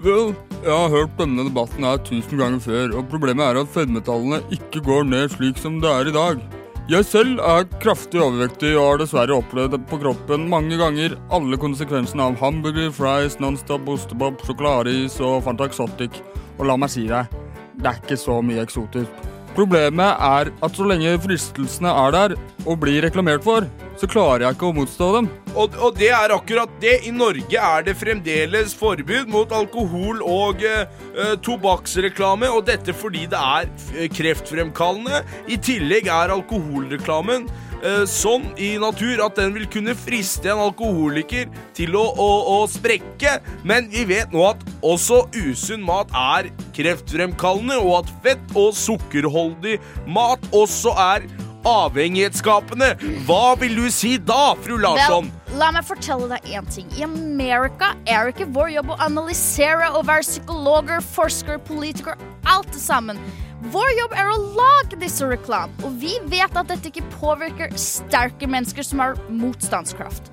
Vel, 0.00 0.30
jeg 0.64 0.72
har 0.72 0.88
hørt 0.94 1.18
denne 1.18 1.44
debatten 1.44 1.84
her 1.84 1.98
tusen 2.00 2.40
ganger 2.40 2.62
før, 2.64 2.94
og 2.96 3.10
problemet 3.12 3.44
er 3.44 3.58
at 3.60 3.68
fedmetallene 3.68 4.38
ikke 4.56 4.80
går 4.86 5.04
ned 5.04 5.28
slik 5.34 5.60
som 5.60 5.76
det 5.82 5.90
er 5.92 6.08
i 6.08 6.14
dag. 6.14 6.40
Jeg 6.88 7.04
selv 7.04 7.42
er 7.44 7.66
kraftig 7.82 8.22
overvektig 8.24 8.70
og 8.78 8.86
har 8.86 9.02
dessverre 9.02 9.36
opplevd 9.36 9.76
på 9.90 9.98
kroppen 10.00 10.48
mange 10.50 10.78
ganger 10.80 11.18
alle 11.36 11.60
konsekvensene 11.60 12.30
av 12.30 12.40
hamburger, 12.40 12.88
fries, 12.96 13.36
Nonstop, 13.44 13.84
ostepop, 13.92 14.40
sjokoladeis 14.48 15.20
og 15.20 15.42
Fanta 15.44 15.68
Exotic. 15.68 16.22
Og 16.56 16.64
la 16.70 16.80
meg 16.80 16.90
si 16.96 17.04
deg, 17.10 17.28
det 17.76 17.92
er 17.92 18.00
ikke 18.00 18.18
så 18.24 18.40
mye 18.40 18.64
eksotisk. 18.64 19.29
Problemet 19.56 20.22
er 20.22 20.50
at 20.62 20.76
så 20.76 20.86
lenge 20.86 21.16
fristelsene 21.24 21.90
er 21.90 22.14
der 22.14 22.34
og 22.68 22.76
blir 22.82 23.02
reklamert 23.02 23.42
for, 23.44 23.66
så 23.98 24.08
klarer 24.08 24.46
jeg 24.46 24.56
ikke 24.56 24.68
å 24.68 24.76
motstå 24.76 25.08
dem. 25.16 25.28
Og, 25.50 25.74
og 25.82 25.96
det 25.98 26.10
er 26.14 26.32
akkurat 26.32 26.70
det. 26.82 27.00
I 27.08 27.12
Norge 27.14 27.58
er 27.58 27.86
det 27.86 27.96
fremdeles 27.98 28.74
forbud 28.78 29.30
mot 29.32 29.50
alkohol 29.52 30.22
og 30.22 30.62
eh, 30.66 30.86
eh, 31.10 31.34
tobakksreklame, 31.44 32.50
og 32.54 32.68
dette 32.70 32.94
fordi 32.96 33.26
det 33.32 33.40
er 33.40 33.66
eh, 33.96 34.06
kreftfremkallende. 34.12 35.24
I 35.50 35.58
tillegg 35.60 36.08
er 36.12 36.36
alkoholreklamen 36.36 37.48
eh, 37.82 38.04
sånn 38.08 38.48
i 38.60 38.72
natur 38.80 39.22
at 39.24 39.38
den 39.40 39.54
vil 39.56 39.66
kunne 39.70 39.96
friste 39.98 40.52
en 40.52 40.62
alkoholiker 40.66 41.50
til 41.76 41.96
å, 41.98 42.04
å, 42.14 42.30
å 42.54 42.58
sprekke. 42.70 43.38
Men 43.66 43.90
vi 43.92 44.06
vet 44.10 44.32
nå 44.34 44.44
at 44.52 44.64
også 44.86 45.24
usunn 45.36 45.84
mat 45.86 46.12
er 46.16 46.50
kreftfremkallende, 46.76 47.78
og 47.80 48.02
at 48.02 48.16
fett 48.24 48.56
og 48.58 48.74
sukkerholdig 48.76 49.78
mat 50.10 50.44
også 50.56 50.94
er 51.00 51.28
avhengighetsskapende. 51.66 52.94
Hva 53.28 53.54
vil 53.60 53.76
du 53.76 53.90
si 53.92 54.14
da, 54.16 54.54
fru 54.64 54.78
Larsson? 54.80 55.28
La 55.58 55.70
meg 55.74 55.84
fortelle 55.88 56.28
deg 56.30 56.54
én 56.56 56.68
ting. 56.72 56.88
I 56.96 57.04
Amerika 57.04 57.92
er 58.08 58.30
ikke 58.30 58.48
vår 58.54 58.72
jobb 58.78 58.94
å 58.94 58.98
analysere 59.04 59.90
og 59.92 60.06
være 60.08 60.24
psykologer, 60.26 61.04
forsker, 61.16 61.60
politiker, 61.68 62.18
alt 62.48 62.70
det 62.72 62.82
sammen. 62.82 63.20
Vår 63.60 63.90
jobb 63.92 64.14
er 64.16 64.28
å 64.32 64.38
lage 64.56 64.96
disse 65.02 65.26
reklamene, 65.28 65.84
og 65.84 65.98
vi 66.00 66.14
vet 66.32 66.54
at 66.56 66.70
dette 66.70 66.88
ikke 66.88 67.04
påvirker 67.12 67.74
sterke 67.76 68.48
mennesker 68.48 68.86
som 68.86 69.02
har 69.04 69.18
motstandskraft. 69.28 70.30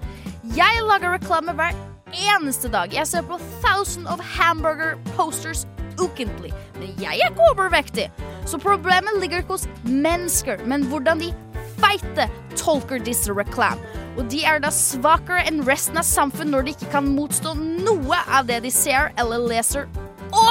Jeg 0.56 0.86
lager 0.88 1.18
reklame 1.18 1.52
hver 1.58 1.76
eneste 2.32 2.72
dag. 2.72 2.96
Jeg 2.96 3.10
ser 3.10 3.26
på 3.28 3.36
thousand 3.66 4.08
of 4.08 4.24
hamburger 4.38 4.96
posters 5.18 5.66
ukentlig. 6.00 6.54
Men 6.80 6.96
jeg 7.04 7.20
er 7.20 7.34
ikke 7.34 7.52
overvektig. 7.52 8.08
Så 8.48 8.62
problemet 8.63 9.20
ligger 9.20 9.44
ikke 9.44 9.58
hos 9.58 9.68
mennesker, 9.84 10.63
men 10.63 10.88
hvordan 10.88 11.20
de 11.26 11.34
feite 11.82 12.30
tolker 12.56 13.04
disse 13.04 13.36
reklamene. 13.36 14.06
Og 14.18 14.32
de 14.32 14.40
er 14.48 14.63
da 14.63 14.72
svakere 14.74 15.44
enn 15.46 15.66
resten 15.68 16.00
av 16.00 16.08
samfunnet 16.08 16.56
når 16.56 16.63
de 16.63 16.78
ikke 16.78 16.94
kan 16.96 17.12
motstå 17.12 17.60
noe 17.60 18.24
av 18.32 18.48
det 18.48 18.63
de 18.63 18.72
ser 18.74 19.12
eller 19.20 19.44
leser 19.52 19.86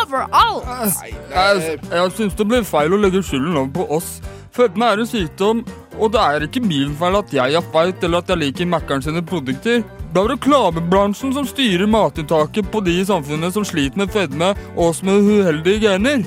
overalt. 0.03 1.03
Jeg, 1.33 1.79
jeg 1.91 2.15
syns 2.17 2.39
det 2.39 2.49
blir 2.49 2.67
feil 2.67 2.95
å 2.95 3.01
legge 3.01 3.23
skylden 3.25 3.57
over 3.57 3.73
på 3.77 3.87
oss. 3.99 4.17
Fedme 4.57 4.89
er 4.89 5.03
en 5.03 5.09
sykdom, 5.09 5.61
og 6.01 6.13
det 6.15 6.23
er 6.23 6.47
ikke 6.47 6.63
min 6.65 6.95
feil 6.97 7.19
at 7.19 7.33
jeg 7.35 7.59
er 7.59 7.69
feit 7.75 8.05
eller 8.07 8.23
at 8.23 8.33
jeg 8.33 8.41
liker 8.41 8.71
Mækkern 8.73 9.05
sine 9.05 9.23
produkter. 9.25 9.83
Det 10.15 10.23
er 10.23 10.33
reklamebransjen 10.33 11.35
som 11.37 11.49
styrer 11.49 11.89
matinntaket 11.91 12.71
på 12.73 12.81
de 12.87 12.95
i 13.03 13.05
samfunnet 13.05 13.53
som 13.53 13.67
sliter 13.69 14.01
med 14.01 14.13
fedme 14.15 14.55
og 14.75 14.83
oss 14.89 15.03
med 15.05 15.29
uheldige 15.29 15.83
gener. 15.85 16.25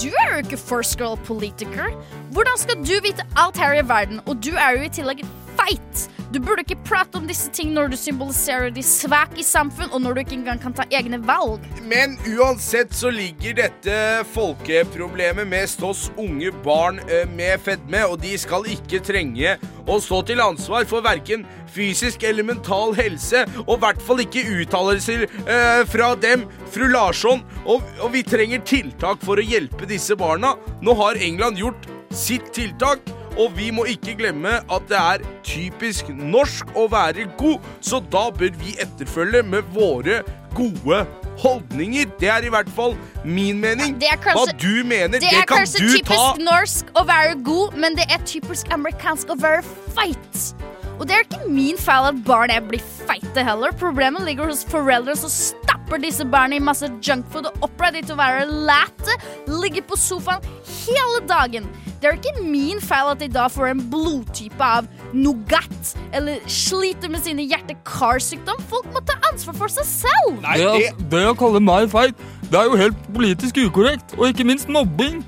Du 0.00 0.08
er 0.08 0.34
jo 0.34 0.42
ikke 0.44 0.60
first 0.60 0.96
girl-politiker. 1.00 1.92
Hvordan 2.32 2.60
skal 2.60 2.80
du 2.84 2.94
vite 3.04 3.24
alt 3.36 3.56
her 3.60 3.80
i 3.80 3.84
verden, 3.88 4.20
og 4.26 4.44
du 4.44 4.52
er 4.52 4.76
jo 4.76 4.84
i 4.84 4.92
tillegg 4.92 5.24
feit? 5.58 6.08
Du 6.30 6.38
burde 6.38 6.62
ikke 6.62 6.78
prate 6.86 7.18
om 7.18 7.24
disse 7.26 7.50
ting 7.50 7.72
når 7.74 7.88
du 7.90 7.96
symboliserer 7.98 8.70
de 8.70 8.84
svake 8.86 9.40
i 9.42 9.46
samfunn, 9.46 9.90
og 9.90 10.04
når 10.04 10.14
du 10.14 10.20
ikke 10.22 10.36
engang 10.36 10.60
kan 10.62 10.76
ta 10.76 10.86
egne 10.94 11.18
valg. 11.26 11.64
Men 11.90 12.14
uansett 12.36 12.94
så 12.94 13.10
ligger 13.10 13.56
dette 13.58 13.96
folkeproblemet 14.30 15.50
mest 15.50 15.82
hos 15.82 16.06
unge 16.14 16.52
barn 16.62 17.02
eh, 17.08 17.26
med 17.34 17.58
fedme, 17.66 18.04
og 18.06 18.20
de 18.22 18.36
skal 18.38 18.68
ikke 18.70 19.02
trenge 19.02 19.56
å 19.90 19.98
stå 19.98 20.22
til 20.30 20.44
ansvar 20.44 20.86
for 20.86 21.02
verken 21.02 21.42
fysisk 21.74 22.22
eller 22.26 22.46
mental 22.46 22.94
helse, 22.94 23.42
og 23.66 23.76
i 23.76 23.82
hvert 23.82 24.06
fall 24.06 24.22
ikke 24.22 24.46
uttalelser 24.60 25.26
eh, 25.26 25.82
fra 25.90 26.14
dem, 26.14 26.46
fru 26.70 26.86
Larsson. 26.94 27.42
Og, 27.64 27.82
og 27.98 28.14
vi 28.14 28.22
trenger 28.26 28.62
tiltak 28.62 29.26
for 29.26 29.42
å 29.42 29.50
hjelpe 29.50 29.88
disse 29.90 30.14
barna. 30.18 30.54
Nå 30.78 30.94
har 31.02 31.18
England 31.18 31.58
gjort 31.58 31.90
sitt 32.14 32.52
tiltak. 32.54 33.02
Og 33.38 33.54
vi 33.56 33.70
må 33.70 33.84
ikke 33.90 34.16
glemme 34.18 34.58
at 34.72 34.88
det 34.90 34.98
er 34.98 35.24
typisk 35.46 36.08
norsk 36.14 36.72
å 36.78 36.88
være 36.90 37.28
god, 37.38 37.60
så 37.80 38.00
da 38.12 38.28
bør 38.34 38.54
vi 38.60 38.74
etterfølge 38.82 39.42
med 39.46 39.62
våre 39.74 40.22
gode 40.56 41.04
holdninger. 41.40 42.10
Det 42.20 42.28
er 42.28 42.46
i 42.46 42.52
hvert 42.52 42.70
fall 42.74 42.96
min 43.24 43.60
mening. 43.60 43.98
Det 44.00 44.10
kanskje- 44.24 44.54
Hva 44.54 44.58
du 44.58 44.84
mener, 44.84 45.18
Det 45.18 45.20
det, 45.20 45.32
er 45.32 45.46
ta 45.46 45.54
kanskje 45.54 45.80
er 45.80 45.96
typisk 45.98 46.42
norsk 46.44 46.84
å 46.94 47.06
være 47.06 47.42
god, 47.44 47.76
men 47.76 47.94
det 47.94 48.06
er 48.10 48.18
typisk 48.24 48.66
amerikansk 48.72 49.28
å 49.28 49.38
være 49.40 49.62
feit. 49.94 50.54
Og 51.00 51.06
det 51.08 51.16
er 51.16 51.22
ikke 51.24 51.48
min 51.48 51.78
feil 51.80 52.10
at 52.10 52.24
barn 52.24 52.50
er 52.50 52.60
blir 52.60 52.82
feite 53.06 53.42
heller. 53.42 53.72
Problemet 53.72 54.20
ligger 54.26 54.50
hos 54.50 54.64
foreldre 54.64 55.16
som 55.16 55.30
stapper 55.32 55.98
disse 56.02 56.24
barna 56.28 56.56
i 56.56 56.58
masse 56.58 56.90
junkfood 57.00 57.46
og 57.46 57.54
oppdrar 57.62 57.92
de 57.92 58.02
til 58.02 58.14
å 58.16 58.18
være 58.18 58.44
late, 58.68 59.16
ligge 59.48 59.80
på 59.80 59.96
sofaen 59.96 60.44
hele 60.66 61.22
dagen. 61.26 61.70
Det 62.00 62.08
er 62.08 62.16
ikke 62.16 62.44
min 62.48 62.78
feil 62.80 63.10
at 63.12 63.20
de 63.20 63.26
da 63.28 63.42
får 63.52 63.74
en 63.74 63.80
blodtype 63.92 64.64
av 64.64 64.86
Nougat 65.12 65.90
eller 66.16 66.38
sliter 66.48 67.12
med 67.12 67.20
sine 67.26 67.44
hjerte-karsykdom. 67.44 68.62
Folk 68.70 68.88
må 68.94 69.02
ta 69.04 69.18
ansvar 69.28 69.58
for 69.58 69.72
seg 69.74 69.84
selv. 69.84 70.40
det, 70.80 70.94
det 71.12 71.20
å 71.28 71.34
kalle 71.36 71.60
meg 71.60 71.90
feit, 71.92 72.16
det 72.48 72.56
er 72.56 72.70
jo 72.70 72.80
helt 72.80 73.04
politisk 73.12 73.60
ukorrekt. 73.66 74.16
Og 74.16 74.30
ikke 74.30 74.48
minst 74.48 74.72
mobbing. 74.72 75.20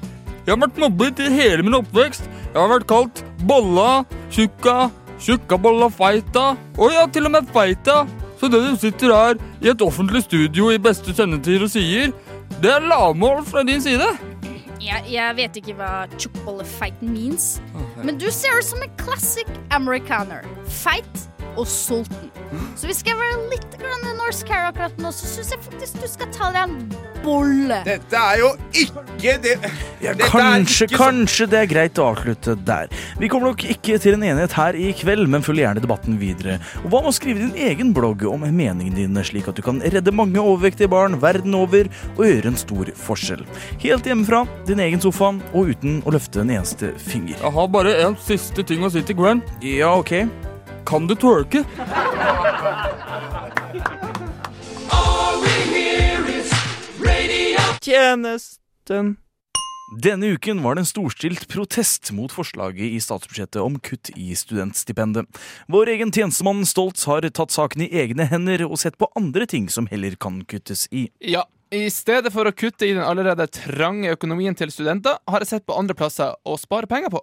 Jeg 0.47 0.55
har 0.55 0.63
vært 0.65 0.81
mobbet 0.81 1.21
i 1.21 1.29
hele 1.35 1.67
min 1.67 1.77
oppvekst. 1.77 2.25
Jeg 2.49 2.57
har 2.57 2.73
vært 2.73 2.89
kalt 2.89 3.23
bolla, 3.45 4.03
tjukka, 4.33 4.89
tjukkabolla 5.23 5.93
feita, 5.93 6.55
og 6.81 6.97
ja, 6.97 7.05
til 7.13 7.29
og 7.29 7.37
med 7.37 7.53
feita. 7.53 8.03
Så 8.41 8.49
det 8.51 8.65
du 8.65 8.73
sitter 8.81 9.13
her 9.13 9.39
i 9.61 9.71
et 9.71 9.85
offentlig 9.85 10.25
studio 10.25 10.73
i 10.73 10.81
beste 10.83 11.13
sendetid 11.15 11.63
og 11.63 11.71
sier, 11.71 12.17
det 12.65 12.73
er 12.73 12.89
lavmål 12.89 13.45
fra 13.47 13.63
din 13.67 13.83
side. 13.85 14.09
Jeg, 14.83 15.05
jeg 15.12 15.37
vet 15.38 15.59
ikke 15.61 15.75
hva 15.79 15.90
tjukkbollefeit 16.16 17.03
means, 17.07 17.61
men 18.03 18.18
du 18.18 18.27
ser 18.35 18.59
ut 18.59 18.66
som 18.66 18.83
en 18.83 18.90
classic 18.99 19.47
amerikaner. 19.71 20.42
Feit 20.66 21.23
og 21.57 21.67
sulten. 21.69 22.31
Så 22.77 22.88
vi 22.88 22.97
skal 22.97 23.17
være 23.17 23.47
litt 23.53 23.79
grann 23.81 24.03
norsk 24.23 24.49
her 24.53 24.69
akkurat 24.71 25.01
nå, 25.03 25.11
så 25.15 25.29
syns 25.29 25.53
jeg 25.55 25.65
faktisk 25.65 26.03
du 26.03 26.09
skal 26.11 26.31
ta 26.35 26.51
deg 26.55 26.62
en 26.69 26.77
bolle. 27.23 27.79
Dette 27.87 28.19
er 28.19 28.41
jo 28.41 28.51
ikke 28.83 29.35
det 29.43 29.55
Ja, 30.03 30.15
kanskje, 30.19 30.88
ikke 30.88 30.99
kanskje 30.99 31.47
det 31.53 31.61
er 31.61 31.69
greit 31.71 32.01
å 32.01 32.09
avslutte 32.11 32.57
der. 32.67 32.91
Vi 33.21 33.31
kommer 33.31 33.53
nok 33.53 33.65
ikke 33.75 33.99
til 34.03 34.17
en 34.17 34.25
enighet 34.27 34.57
her 34.59 34.79
i 34.79 34.91
kveld, 34.99 35.29
men 35.31 35.45
følg 35.47 35.62
gjerne 35.62 35.83
debatten 35.85 36.19
videre. 36.21 36.59
Og 36.83 36.91
hva 36.91 37.03
med 37.03 37.12
å 37.12 37.17
skrive 37.17 37.45
din 37.45 37.71
egen 37.71 37.93
blogg 37.97 38.25
om 38.29 38.43
meningene 38.45 38.97
dine, 38.97 39.27
slik 39.27 39.51
at 39.51 39.59
du 39.59 39.65
kan 39.65 39.83
redde 39.83 40.15
mange 40.15 40.43
overvektige 40.43 40.91
barn 40.93 41.19
verden 41.23 41.57
over 41.59 41.91
og 42.17 42.25
gjøre 42.27 42.53
en 42.53 42.61
stor 42.61 42.93
forskjell? 43.07 43.45
Helt 43.83 44.09
hjemmefra, 44.09 44.45
din 44.69 44.83
egen 44.83 45.03
sofa, 45.03 45.33
og 45.53 45.75
uten 45.75 46.01
å 46.07 46.15
løfte 46.15 46.43
en 46.43 46.55
eneste 46.57 46.95
finger. 46.99 47.37
Jeg 47.38 47.55
har 47.59 47.69
bare 47.73 47.99
en 48.07 48.19
siste 48.23 48.67
ting 48.67 48.83
å 48.83 48.91
si 48.93 49.05
til 49.07 49.19
Gwen. 49.21 49.45
Ja, 49.62 49.95
ok. 49.99 50.17
Kan 50.85 51.07
du 51.07 51.14
twerke? 51.14 51.64
Tjenesten. 57.83 59.16
Denne 60.03 60.27
uken 60.27 60.62
var 60.62 60.75
det 60.75 60.81
en 60.81 60.88
storstilt 60.88 61.49
protest 61.53 62.12
mot 62.16 62.33
forslaget 62.33 62.95
i 62.95 63.01
statsbudsjettet 63.03 63.61
om 63.61 63.75
kutt 63.77 64.09
i 64.16 64.33
studentstipendet. 64.37 65.27
Vår 65.68 65.90
egen 65.92 66.12
tjenestemann 66.12 66.64
Stoltz 66.66 67.05
har 67.11 67.27
tatt 67.29 67.53
saken 67.53 67.85
i 67.85 67.90
egne 68.01 68.25
hender 68.31 68.64
og 68.68 68.79
sett 68.81 68.97
på 68.97 69.11
andre 69.18 69.45
ting 69.51 69.68
som 69.68 69.90
heller 69.90 70.16
kan 70.16 70.40
kuttes 70.49 70.87
i. 70.90 71.11
Ja, 71.21 71.45
i 71.73 71.90
stedet 71.92 72.33
for 72.33 72.49
å 72.49 72.55
kutte 72.57 72.88
i 72.88 72.95
den 72.95 73.05
allerede 73.05 73.47
trange 73.53 74.14
økonomien 74.14 74.57
til 74.57 74.73
studenter, 74.73 75.21
har 75.29 75.45
jeg 75.45 75.55
sett 75.55 75.68
på 75.68 75.77
andre 75.77 75.97
plasser 75.97 76.35
å 76.45 76.57
spare 76.61 76.88
penger 76.88 77.12
på. 77.12 77.21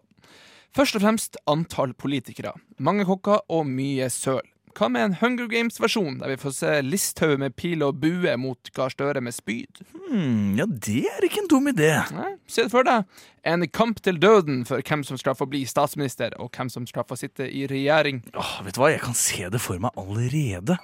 Først 0.76 0.96
og 0.96 1.02
fremst 1.02 1.38
antall 1.50 1.96
politikere. 1.98 2.54
Mange 2.78 3.06
kokker 3.10 3.42
og 3.50 3.66
mye 3.68 4.10
søl. 4.14 4.46
Hva 4.78 4.86
med 4.94 5.02
en 5.02 5.16
Hunger 5.18 5.48
Games-versjon, 5.50 6.20
der 6.22 6.30
vi 6.30 6.38
får 6.40 6.54
se 6.56 6.74
Listhaug 6.86 7.40
med 7.42 7.56
pil 7.58 7.82
og 7.84 7.98
bue 8.00 8.36
mot 8.40 8.70
Gahr 8.76 8.94
Støre 8.94 9.20
med 9.26 9.34
spyd? 9.36 9.82
Hmm, 10.06 10.54
ja, 10.60 10.68
det 10.70 11.02
er 11.10 11.26
ikke 11.26 11.42
en 11.42 11.50
dum 11.52 11.68
idé. 11.72 11.90
Nei, 12.16 12.36
Se 12.48 12.68
det 12.68 12.72
for 12.72 12.86
deg. 12.88 13.10
En 13.50 13.66
kamp 13.74 14.00
til 14.06 14.22
døden 14.22 14.62
for 14.70 14.86
hvem 14.86 15.04
som 15.04 15.20
skal 15.20 15.36
få 15.36 15.50
bli 15.50 15.66
statsminister, 15.68 16.38
og 16.40 16.54
hvem 16.56 16.70
som 16.72 16.86
skal 16.88 17.08
få 17.10 17.18
sitte 17.20 17.50
i 17.50 17.66
regjering. 17.68 18.22
Åh, 18.38 18.60
vet 18.68 18.78
du 18.78 18.84
hva, 18.84 18.94
jeg 18.94 19.04
kan 19.04 19.18
se 19.18 19.50
det 19.50 19.64
for 19.64 19.82
meg 19.82 19.98
allerede. 20.00 20.78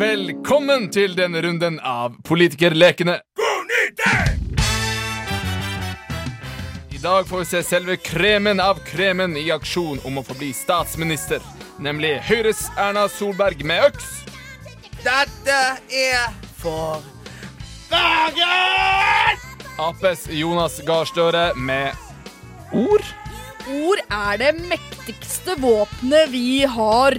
Velkommen 0.00 0.90
til 0.94 1.12
denne 1.16 1.42
runden 1.44 1.74
av 1.84 2.14
Politikerlekene. 2.24 3.18
Dag 7.02 7.28
får 7.28 7.38
vi 7.38 7.44
se 7.44 7.62
selve 7.62 7.96
kremen 7.96 8.60
av 8.60 8.78
kremen 8.84 9.36
i 9.36 9.46
aksjon 9.52 10.00
om 10.04 10.18
å 10.20 10.24
få 10.24 10.34
bli 10.36 10.50
statsminister. 10.52 11.40
Nemlig 11.80 12.18
Høyres 12.28 12.66
Erna 12.76 13.06
Solberg 13.08 13.64
med 13.64 13.86
øks. 13.88 14.10
Dette 15.00 15.60
er 15.88 16.26
for 16.60 17.00
Bergen! 17.88 19.40
Aps 19.80 20.26
Jonas 20.28 20.76
Gahr 20.84 21.08
Støre 21.08 21.46
med 21.56 21.96
ord. 22.76 23.06
Ord 23.70 24.04
er 24.04 24.36
det 24.42 24.52
mektigste 24.68 25.56
våpenet 25.62 26.28
vi 26.34 26.66
har. 26.68 27.16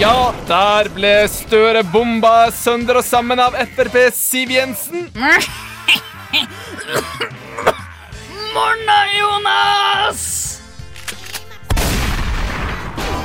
Ja, 0.00 0.32
der 0.48 0.88
ble 0.96 1.14
Støre 1.28 1.84
bomba 1.92 2.48
sønder 2.56 3.02
og 3.02 3.04
sammen 3.04 3.42
av 3.42 3.58
Frp 3.76 4.06
Siv 4.16 4.56
Jensen. 4.56 5.10
Morna, 8.56 9.00
Jonas! 9.18 10.20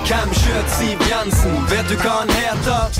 Hvem 0.03 0.33
skjøt 0.35 0.73
Siv 0.73 1.03
Jensen? 1.07 1.53
Vet 1.71 1.87
du 1.87 1.93
hva 2.01 2.17
han 2.17 2.33
heter? 2.35 2.97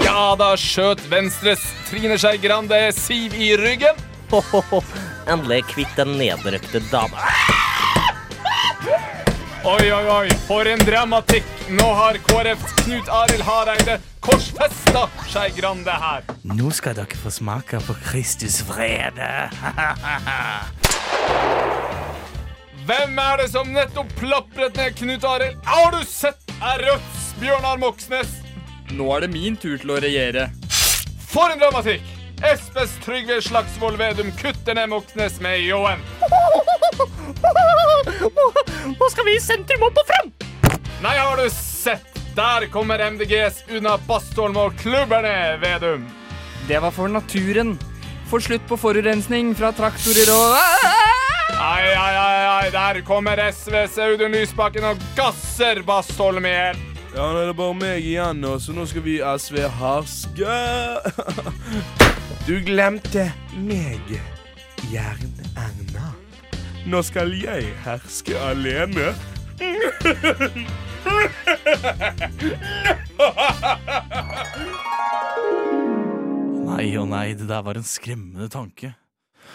Ja, 0.00 0.22
da 0.40 0.54
skjøt 0.56 1.02
Venstres 1.12 1.66
Trine 1.90 2.16
Skei 2.16 2.40
Grande 2.40 2.78
Siv 2.96 3.36
i 3.36 3.50
ryggen. 3.60 4.00
Endelig 5.28 5.66
kvitt 5.74 5.92
den 6.00 6.16
nedrøkte 6.16 6.80
dama. 6.88 7.28
Oi, 9.66 9.84
oi, 9.92 10.04
oi, 10.14 10.26
for 10.48 10.72
en 10.72 10.80
dramatikk. 10.88 11.52
Nå 11.76 11.92
har 11.98 12.16
KrFs 12.24 12.72
Knut 12.86 13.12
Arild 13.20 13.44
Hareide 13.44 14.00
korsfesta 14.24 15.10
Skei 15.28 15.52
Grande 15.60 15.92
her. 15.92 16.24
Nå 16.56 16.72
skal 16.72 16.96
dere 16.96 17.20
få 17.20 17.36
smake 17.42 17.84
på 17.84 18.00
Kristus 18.08 18.62
vrede. 18.64 19.50
Hvem 22.86 23.18
er 23.18 23.40
det 23.40 23.48
som 23.50 23.72
nettopp 23.74 24.12
plapret 24.20 24.76
ned 24.78 24.94
Knut 24.98 25.24
Arild? 25.26 25.56
Har 25.66 25.90
du 25.90 26.04
sett 26.06 26.52
er 26.62 26.84
Rødts 26.86 27.24
Bjørnar 27.40 27.80
Moxnes? 27.82 28.30
Nå 28.94 29.08
er 29.16 29.26
det 29.26 29.32
min 29.32 29.56
tur 29.58 29.74
til 29.82 29.90
å 29.90 29.98
regjere. 30.02 30.48
For 31.26 31.50
en 31.50 31.58
dramatikk! 31.58 32.04
Espes 32.44 32.92
Trygve 33.02 33.40
Slagsvold 33.42 33.96
Vedum 33.98 34.30
kutter 34.38 34.76
ned 34.76 34.90
Moxnes 34.92 35.40
med 35.42 35.64
ljåen. 35.64 36.02
Nå 38.92 39.08
skal 39.10 39.26
vi 39.26 39.34
i 39.34 39.42
sentrum 39.42 39.88
opp 39.88 39.98
og 40.02 40.12
fram! 40.12 40.30
Nei, 41.02 41.16
har 41.16 41.40
du 41.40 41.48
sett? 41.52 42.06
Der 42.36 42.68
kommer 42.72 43.00
MDGs 43.00 43.62
unna 43.72 43.96
Bastholm 44.06 44.56
og 44.60 44.76
klubber 44.80 45.24
ned 45.24 45.58
Vedum. 45.64 46.06
Det 46.68 46.78
var 46.82 46.92
for 46.92 47.08
naturen. 47.08 47.74
Få 48.30 48.40
slutt 48.42 48.64
på 48.68 48.76
forurensning 48.80 49.54
fra 49.56 49.72
traktorer 49.74 50.30
og 50.34 50.56
Ai, 51.58 51.94
ai, 51.94 52.16
ai, 52.16 52.46
ai, 52.46 52.70
der 52.70 53.00
kommer 53.00 53.40
SVs 53.52 53.98
Audun 53.98 54.32
Lysbakken 54.36 54.84
og 54.84 55.00
gasser 55.16 55.80
Bastholm 55.88 56.44
i 56.44 56.52
hjel. 56.52 56.80
Ja, 57.14 57.30
nå 57.32 57.40
er 57.40 57.48
det 57.48 57.54
bare 57.56 57.76
meg 57.78 58.04
igjen 58.04 58.42
nå, 58.44 58.58
så 58.60 58.74
nå 58.76 58.84
skal 58.90 59.04
vi 59.06 59.14
SV 59.24 59.62
harske. 59.78 60.56
Du 62.44 62.58
glemte 62.66 63.30
meg, 63.56 64.12
Jern-Erna. 64.92 66.10
Nå 66.86 67.00
skal 67.08 67.32
jeg 67.40 67.72
herske 67.86 68.36
alene. 68.50 69.14
Nei 76.68 76.86
og 77.00 77.08
nei, 77.16 77.26
det 77.32 77.48
der 77.48 77.64
var 77.64 77.80
en 77.80 77.88
skremmende 77.88 78.52
tanke. 78.52 78.92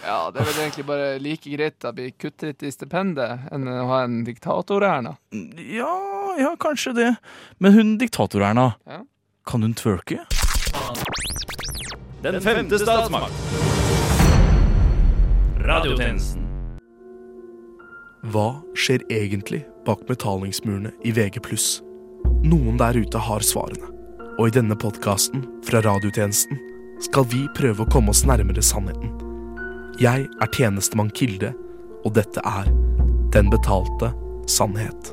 Ja, 0.06 0.32
det 0.32 0.42
er 0.42 0.48
vel 0.50 0.60
egentlig 0.64 0.86
bare 0.88 1.20
like 1.22 1.52
greit 1.54 1.86
at 1.86 1.96
vi 1.98 2.10
kutter 2.12 2.52
litt 2.52 2.64
i 2.66 2.72
stipendet 2.74 3.52
enn 3.54 3.68
å 3.70 3.86
ha 3.92 4.04
en 4.06 4.24
diktator-Erna. 4.26 5.16
Ja, 5.62 5.94
ja, 6.40 6.56
kanskje 6.60 6.94
det. 6.98 7.10
Men 7.60 7.74
hun 7.78 7.98
diktator-Erna, 8.02 8.74
Ja. 8.88 9.04
kan 9.46 9.62
hun 9.62 9.74
twerke? 9.74 10.26
Den 12.22 12.42
femte 12.42 12.80
statsmakt. 12.80 13.34
Radiotjenesten. 15.62 16.42
Hva 18.32 18.62
skjer 18.78 19.02
egentlig 19.10 19.64
bak 19.86 20.04
betalingsmurene 20.08 20.92
i 21.06 21.12
VG+. 21.12 21.42
Noen 22.46 22.78
der 22.78 22.98
ute 23.02 23.18
har 23.18 23.40
svarene. 23.46 23.90
Og 24.40 24.48
i 24.48 24.54
denne 24.56 24.76
podkasten 24.78 25.44
fra 25.66 25.82
radiotjenesten 25.82 26.58
skal 27.02 27.26
vi 27.30 27.48
prøve 27.58 27.84
å 27.86 27.90
komme 27.92 28.14
oss 28.14 28.24
nærmere 28.26 28.62
sannheten. 28.66 29.31
Jeg 30.00 30.24
er 30.40 30.48
tjenestemann 30.56 31.10
Kilde, 31.12 31.52
og 32.06 32.14
dette 32.16 32.40
er 32.48 32.70
Den 33.34 33.50
betalte 33.52 34.14
sannhet. 34.48 35.12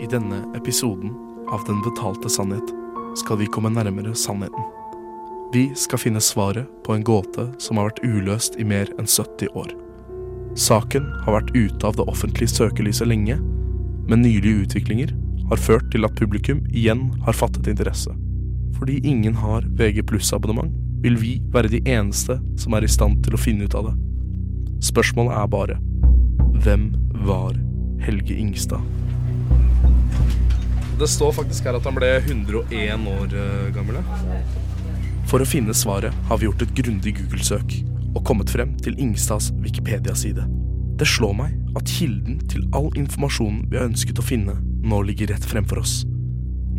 I 0.00 0.08
denne 0.08 0.40
episoden 0.56 1.12
av 1.52 1.66
Den 1.68 1.82
betalte 1.84 2.32
sannhet 2.32 2.72
skal 3.20 3.38
vi 3.42 3.46
komme 3.52 3.70
nærmere 3.70 4.14
sannheten. 4.16 4.64
Vi 5.52 5.68
skal 5.76 6.00
finne 6.00 6.20
svaret 6.20 6.68
på 6.84 6.96
en 6.96 7.04
gåte 7.04 7.50
som 7.60 7.76
har 7.76 7.90
vært 7.90 8.04
uløst 8.08 8.56
i 8.56 8.64
mer 8.64 8.88
enn 8.96 9.06
70 9.06 9.52
år. 9.52 9.68
Saken 10.56 11.04
har 11.26 11.36
vært 11.36 11.52
ute 11.52 11.86
av 11.86 12.00
det 12.00 12.08
offentlige 12.08 12.54
søkelyset 12.56 13.08
lenge, 13.08 13.36
men 14.08 14.24
nylige 14.24 14.64
utviklinger 14.64 15.12
har 15.52 15.60
ført 15.60 15.92
til 15.92 16.08
at 16.08 16.16
publikum 16.16 16.64
igjen 16.72 17.10
har 17.26 17.36
fattet 17.36 17.68
interesse. 17.68 18.16
Fordi 18.78 18.96
ingen 19.04 19.36
har 19.36 19.68
VG 19.76 20.06
pluss-abonnement, 20.08 20.72
vil 21.02 21.18
vi 21.18 21.32
være 21.52 21.70
de 21.72 21.82
eneste 21.90 22.38
som 22.58 22.74
er 22.76 22.86
i 22.86 22.90
stand 22.90 23.22
til 23.26 23.34
å 23.34 23.40
finne 23.40 23.66
ut 23.66 23.74
av 23.78 23.90
det. 23.90 23.94
Spørsmålet 24.82 25.38
er 25.38 25.50
bare 25.50 25.78
hvem 26.62 26.90
var 27.26 27.56
Helge 28.02 28.36
Ingstad? 28.38 28.82
Det 30.98 31.08
står 31.10 31.32
faktisk 31.34 31.66
her 31.66 31.78
at 31.78 31.86
han 31.88 31.96
ble 31.96 32.10
101 32.20 33.06
år 33.10 33.34
eh, 33.34 33.70
gammel. 33.74 33.98
For 35.30 35.42
å 35.42 35.48
finne 35.48 35.74
svaret 35.74 36.14
har 36.28 36.38
vi 36.38 36.46
gjort 36.46 36.62
et 36.62 36.74
grundig 36.78 37.16
Google-søk 37.18 37.78
og 38.12 38.22
kommet 38.28 38.52
frem 38.52 38.76
til 38.84 38.98
Ingstads 39.00 39.50
Wikipedia-side. 39.64 40.44
Det 41.00 41.08
slår 41.08 41.34
meg 41.38 41.78
at 41.78 41.88
kilden 41.88 42.38
til 42.52 42.66
all 42.76 42.90
informasjonen 42.98 43.64
vi 43.72 43.80
har 43.80 43.88
ønsket 43.88 44.20
å 44.20 44.26
finne, 44.26 44.58
nå 44.84 45.02
ligger 45.08 45.32
rett 45.32 45.46
fremfor 45.48 45.80
oss. 45.82 46.02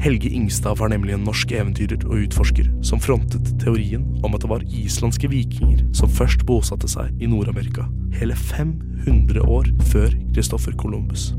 Helge 0.03 0.27
Ingstad 0.29 0.75
var 0.75 0.89
nemlig 0.91 1.13
en 1.15 1.21
norsk 1.23 1.51
eventyrer 1.55 2.01
og 2.09 2.25
utforsker 2.25 2.65
som 2.83 2.99
frontet 2.99 3.53
teorien 3.61 4.01
om 4.27 4.33
at 4.35 4.43
det 4.43 4.49
var 4.51 4.65
islandske 4.67 5.29
vikinger 5.31 5.79
som 5.95 6.11
først 6.11 6.41
bosatte 6.43 6.89
seg 6.91 7.21
i 7.23 7.29
Nord-Amerika, 7.31 7.85
hele 8.17 8.35
500 8.35 9.39
år 9.47 9.69
før 9.93 10.11
Christoffer 10.35 10.75
Columbus. 10.75 11.29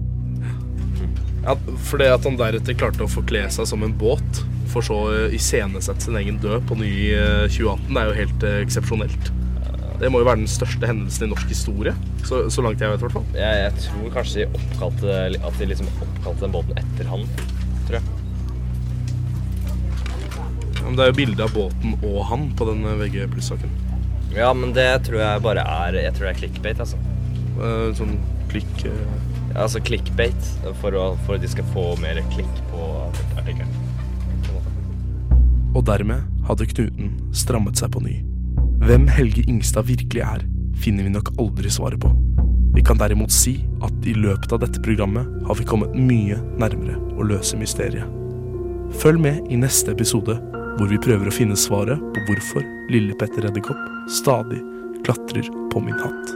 Ja, 1.44 1.58
fordi 1.90 2.08
at 2.08 2.24
han 2.24 2.38
deretter 2.40 2.78
klarte 2.80 3.04
å 3.04 3.10
forkle 3.12 3.42
seg 3.52 3.68
som 3.68 3.84
en 3.84 3.92
båt, 4.00 4.40
for 4.72 4.86
så 4.86 4.96
å 5.10 5.26
iscenesette 5.36 6.06
sin 6.06 6.16
egen 6.22 6.38
død 6.40 6.64
på 6.70 6.78
ny 6.80 6.88
i 6.88 7.10
eh, 7.18 7.44
2018, 7.52 7.90
det 7.90 8.00
er 8.00 8.08
jo 8.08 8.20
helt 8.22 8.46
eh, 8.48 8.60
eksepsjonelt. 8.64 9.28
Det 10.00 10.08
må 10.08 10.22
jo 10.22 10.30
være 10.30 10.40
den 10.40 10.48
største 10.50 10.88
hendelsen 10.88 11.28
i 11.28 11.34
norsk 11.34 11.52
historie, 11.52 11.92
så, 12.24 12.46
så 12.48 12.64
langt 12.64 12.80
jeg 12.80 12.94
vet 12.94 13.04
i 13.04 13.04
hvert 13.04 13.18
fall. 13.18 13.28
Jeg, 13.36 13.60
jeg 13.66 13.84
tror 13.90 14.08
kanskje 14.16 14.40
de 14.40 14.62
oppkalte, 14.62 15.20
at 15.36 15.60
de 15.60 15.68
liksom 15.68 15.92
oppkalte 15.98 16.46
den 16.46 16.56
båten 16.56 16.80
etter 16.80 17.12
han, 17.12 17.28
men 20.84 20.96
det 20.96 21.04
er 21.04 21.12
jo 21.12 21.18
bilde 21.18 21.44
av 21.44 21.54
båten 21.54 21.96
og 22.00 22.20
han 22.30 22.48
på 22.58 22.68
den 22.68 22.84
eh, 22.86 22.98
VG 23.00 23.26
pluss-saken. 23.32 23.72
Ja, 24.34 24.50
men 24.56 24.74
det 24.74 24.88
tror 25.06 25.20
jeg 25.22 25.42
bare 25.44 25.62
er 25.62 25.94
Jeg 26.00 26.14
tror 26.16 26.26
det 26.26 26.32
er 26.32 26.40
clickbait, 26.40 26.80
altså. 26.82 26.98
Eh, 27.54 27.90
sånn 27.98 28.16
klikk 28.50 28.86
eh, 28.88 29.04
Ja, 29.52 29.64
altså 29.66 29.82
clickbait, 29.84 30.50
for, 30.80 30.96
å, 30.98 31.12
for 31.26 31.38
at 31.38 31.44
de 31.44 31.50
skal 31.52 31.66
få 31.74 31.92
mer 32.02 32.18
klikk 32.34 32.62
på 32.72 32.88
artikkelen. 33.38 33.70
Og 35.74 35.82
dermed 35.86 36.22
hadde 36.46 36.68
knuten 36.70 37.14
strammet 37.34 37.78
seg 37.78 37.90
på 37.94 38.02
ny. 38.02 38.20
Hvem 38.84 39.08
Helge 39.10 39.42
Ingstad 39.50 39.88
virkelig 39.88 40.22
er, 40.22 40.44
finner 40.78 41.06
vi 41.06 41.14
nok 41.14 41.32
aldri 41.40 41.70
svaret 41.72 42.02
på. 42.02 42.10
Vi 42.74 42.82
kan 42.82 42.98
derimot 42.98 43.30
si 43.34 43.60
at 43.86 44.06
i 44.06 44.14
løpet 44.18 44.52
av 44.54 44.62
dette 44.64 44.82
programmet 44.82 45.30
har 45.46 45.58
vi 45.58 45.66
kommet 45.66 45.94
mye 45.94 46.40
nærmere 46.58 46.98
å 47.14 47.26
løse 47.26 47.58
mysteriet. 47.58 48.06
Følg 49.02 49.22
med 49.22 49.46
i 49.50 49.58
neste 49.58 49.94
episode, 49.94 50.36
hvor 50.78 50.90
vi 50.90 50.98
prøver 50.98 51.28
å 51.30 51.34
finne 51.34 51.56
svaret 51.58 52.00
på 52.14 52.22
hvorfor 52.28 52.64
lille 52.90 53.14
Petter 53.18 53.46
Edderkopp 53.46 54.10
stadig 54.10 54.62
klatrer 55.06 55.46
på 55.70 55.82
min 55.84 55.98
hatt. 56.00 56.32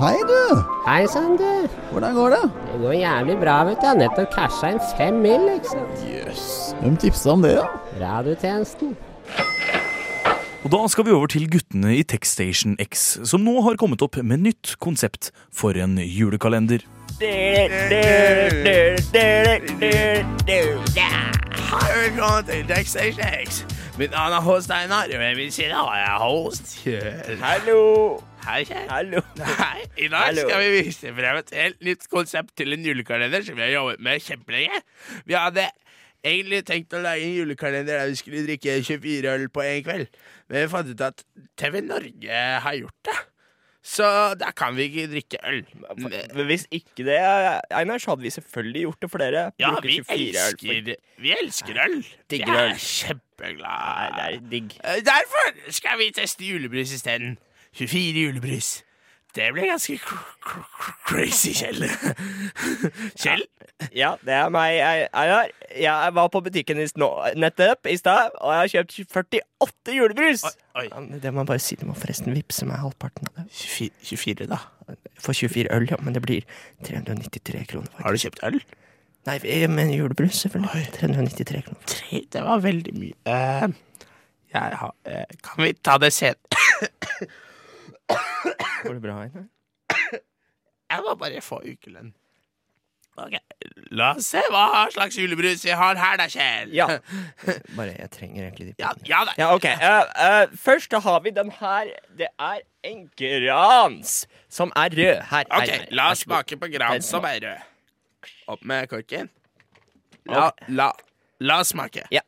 Hei, 0.00 0.16
du. 0.24 0.60
Hei 0.86 1.02
sann, 1.12 1.34
du. 1.36 1.44
Hvordan 1.90 2.14
går 2.16 2.32
det? 2.32 2.44
Det 2.70 2.78
går 2.80 2.94
jævlig 2.96 3.36
bra, 3.42 3.58
vet 3.68 3.82
du. 3.82 3.84
Jeg 3.84 3.90
har 3.90 3.98
nettopp 4.00 4.32
casha 4.32 4.70
inn 4.72 4.80
fem 4.94 5.20
mil, 5.26 5.44
ikke 5.58 5.74
sant. 5.74 6.02
Jøss. 6.08 6.48
Hvem 6.80 6.96
tipsa 7.02 7.34
om 7.34 7.44
det, 7.44 7.52
da? 7.58 7.66
Radiotjenesten. 8.00 8.94
Og 10.60 10.68
da 10.68 10.78
skal 10.92 11.06
vi 11.08 11.12
over 11.16 11.30
til 11.32 11.46
guttene 11.48 11.94
i 11.96 12.02
Techstation 12.04 12.74
X, 12.84 13.16
som 13.24 13.40
nå 13.40 13.62
har 13.64 13.78
kommet 13.80 14.02
opp 14.04 14.18
med 14.20 14.42
nytt 14.44 14.74
konsept 14.84 15.30
for 15.56 15.72
en 15.72 15.96
julekalender. 16.04 16.84
Velkommen 21.96 22.44
til 22.50 22.68
Techstation 22.68 23.24
X. 23.40 23.62
Mitt 23.96 24.12
navn 24.12 24.36
er 24.36 24.44
Håst 24.44 24.68
Steinar, 24.68 25.08
og 25.08 25.24
ved 25.24 25.40
min 25.40 25.50
side 25.50 25.72
har 25.72 25.96
jeg 25.96 26.20
Host 26.26 26.76
Kjell. 26.84 27.40
Hallo. 27.40 27.80
Hei, 28.44 28.60
Kjell. 28.68 28.86
Hallo. 28.92 29.24
Hei. 29.40 29.80
I 29.96 30.12
dag 30.12 30.28
Hallo. 30.28 30.44
skal 30.44 30.60
vi 30.66 30.70
vise 30.76 31.16
frem 31.16 31.40
et 31.40 31.56
helt 31.56 31.80
nytt 31.88 32.04
konsept 32.12 32.52
til 32.60 32.76
en 32.76 32.84
julekalender 32.84 33.48
som 33.48 33.56
vi 33.56 33.64
har 33.64 33.78
jobbet 33.78 34.04
med 34.04 34.20
kjempelenge. 34.28 34.84
Vi 35.24 35.40
hadde 35.40 35.70
egentlig 36.24 36.64
tenkt 36.68 36.94
å 36.94 37.00
lage 37.04 37.24
en 37.24 37.34
julekalender 37.38 37.98
der 38.00 38.08
vi 38.12 38.18
skulle 38.20 38.44
drikke 38.46 38.78
24 38.84 39.34
øl 39.34 39.48
på 39.52 39.62
en 39.64 39.82
kveld, 39.86 40.06
men 40.48 40.62
vi 40.64 40.68
fant 40.72 40.88
ut 40.94 41.00
at 41.06 41.24
TV 41.58 41.80
Norge 41.86 42.40
har 42.66 42.74
gjort 42.78 43.04
det. 43.10 43.18
Så 43.82 44.04
da 44.36 44.50
kan 44.52 44.74
vi 44.76 44.84
ikke 44.90 45.06
drikke 45.08 45.38
øl. 45.48 45.62
Men 45.96 46.44
hvis 46.50 46.66
ikke 46.70 47.06
det, 47.06 47.14
Einar, 47.72 47.98
så 47.98 48.10
hadde 48.12 48.26
vi 48.26 48.30
selvfølgelig 48.34 48.82
gjort 48.82 49.02
det 49.02 49.08
for 49.10 49.18
dere. 49.22 49.44
Ja, 49.58 49.70
vi 49.80 49.94
24 50.04 50.12
øl 50.12 50.36
elsker, 50.36 50.90
vi 51.24 51.32
elsker 51.32 51.80
øl. 51.86 51.96
Digger 52.30 52.52
Jeg 52.52 52.66
øl. 52.66 52.74
er 52.74 52.82
kjempeglad. 52.84 54.12
Det 54.18 54.26
er 54.26 54.50
digg. 54.50 54.76
Eh, 54.84 55.00
Derfor 55.08 55.72
skal 55.72 55.98
vi 55.98 56.10
teste 56.12 56.44
julebrus 56.44 56.92
isteden. 56.92 57.38
24 57.72 58.26
julebrus. 58.26 58.82
Det 59.34 59.46
ble 59.54 59.68
ganske 59.70 59.94
cr 60.02 60.22
cr 60.42 60.62
cr 60.74 60.94
crazy, 61.06 61.52
Kjell. 61.54 61.84
Kjell? 63.22 63.44
Ja, 63.96 64.14
det 64.26 64.34
er 64.34 64.50
meg, 64.52 64.80
Einar. 65.16 65.52
Jeg 65.70 66.14
var 66.16 66.28
på 66.34 66.42
butikken 66.44 66.80
nettopp 67.38 67.86
i 67.88 67.96
stad, 67.96 68.34
og 68.40 68.52
jeg 68.52 68.60
har 68.60 68.72
kjøpt 68.74 68.96
48 69.14 69.94
julebrus. 69.96 70.44
Ja, 70.74 71.00
Det 71.22 71.32
må 71.32 71.44
jeg 71.44 71.50
bare 71.52 71.62
si. 71.62 71.78
Du 71.80 71.86
må 71.88 71.94
forresten 71.98 72.34
vippse 72.36 72.66
meg 72.68 72.82
halvparten 72.82 73.30
av 73.30 73.38
det. 73.38 73.46
24, 73.54 74.50
da? 74.50 74.58
For 75.20 75.32
24 75.36 75.70
øl, 75.76 75.86
ja. 75.90 76.00
Men 76.02 76.18
det 76.18 76.24
blir 76.26 76.46
393 76.86 77.64
kroner. 77.70 77.90
Faktisk. 77.94 78.04
Har 78.04 78.12
du 78.12 78.24
kjøpt 78.24 78.44
øl? 78.50 78.60
Nei, 79.28 79.66
men 79.68 79.92
julebrus, 79.94 80.42
selvfølgelig. 80.42 80.90
393 80.98 81.62
kroner. 81.68 81.86
Tre, 81.86 82.24
det 82.32 82.42
var 82.44 82.64
veldig 82.66 82.96
mye. 82.98 83.14
Uh, 83.28 83.70
har, 84.56 84.92
uh, 85.06 85.38
kan 85.46 85.64
vi 85.64 85.72
ta 85.78 85.96
det 86.02 86.12
senere? 86.16 87.30
Går 88.84 88.96
det 88.96 89.02
bra, 89.04 89.18
her? 89.22 89.46
Jeg 90.90 91.04
må 91.06 91.14
bare 91.20 91.40
få 91.44 91.60
ukelønn. 91.62 92.12
Ok, 93.20 93.34
La 93.90 94.12
oss 94.14 94.28
se 94.32 94.40
hva 94.52 94.86
slags 94.94 95.16
julebrus 95.18 95.64
vi 95.66 95.74
har 95.76 95.98
her, 95.98 96.16
da, 96.20 96.26
Kjell. 96.30 96.70
Ja. 96.72 96.86
Bare, 97.76 97.92
jeg 97.98 98.10
trenger 98.14 98.46
egentlig 98.46 98.68
de 98.70 98.74
Ja, 98.80 98.92
ja 99.04 99.24
da. 99.28 99.34
Ja, 99.38 99.48
ok. 99.56 99.66
Eh, 99.66 100.12
eh, 100.26 100.54
først 100.56 100.90
da 100.94 101.00
har 101.04 101.20
vi 101.26 101.32
den 101.36 101.50
her. 101.58 101.90
Det 102.16 102.30
er 102.38 102.62
en 102.86 103.02
Grans 103.18 104.14
som 104.48 104.72
er 104.76 104.94
rød. 104.94 105.20
Her. 105.32 105.44
Ok, 105.50 105.66
her, 105.66 105.74
her. 105.74 105.86
la 105.90 106.06
Vær 106.06 106.14
oss 106.14 106.22
så 106.22 106.30
god. 106.30 106.36
smake 106.36 106.60
på 106.62 106.70
gran 106.78 107.02
som 107.04 107.26
er 107.28 107.42
rød. 107.44 107.68
Opp 108.54 108.64
med 108.64 108.88
korken. 108.88 109.28
La, 110.30 110.50
la, 110.68 110.90
la 111.40 111.60
oss 111.60 111.74
smake. 111.74 112.06
Ja. 112.14 112.22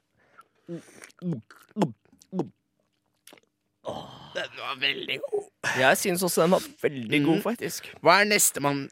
Den 4.35 4.59
var 4.59 4.77
veldig 4.81 5.18
god. 5.27 5.47
Jeg 5.79 5.99
syns 6.01 6.23
også 6.27 6.42
den 6.47 6.55
var 6.57 6.64
veldig 6.83 7.21
god, 7.27 7.40
faktisk. 7.45 7.88
Hva 8.03 8.21
er 8.23 8.29
nestemann 8.33 8.88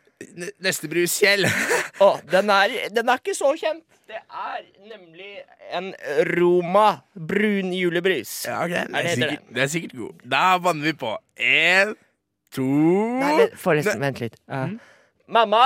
Neste 0.61 0.85
brus, 0.93 1.15
Kjell? 1.17 1.47
Å, 2.05 2.11
den 2.29 2.51
er, 2.53 2.75
den 2.93 3.09
er 3.09 3.21
ikke 3.23 3.33
så 3.39 3.55
kjent. 3.57 3.81
Det 4.11 4.19
er 4.21 4.67
nemlig 4.91 5.31
en 5.73 5.87
Roma 6.37 6.89
brun 7.17 7.71
julebrus. 7.73 8.35
Ja, 8.45 8.59
ok. 8.67 8.75
Det 8.75 8.83
Er 8.85 8.99
er, 8.99 9.07
det 9.07 9.15
sikkert, 9.17 9.47
det 9.57 9.63
er 9.65 9.71
sikkert 9.73 9.95
god. 9.97 10.21
Da 10.35 10.43
banner 10.61 10.91
vi 10.91 10.93
på. 11.01 11.15
Én, 11.41 11.95
to 12.53 12.67
Nei, 13.23 13.33
vent, 13.39 13.57
forresten, 13.63 14.03
vent 14.05 14.21
litt. 14.21 14.37
Eh, 14.53 14.77
Mamma, 15.33 15.65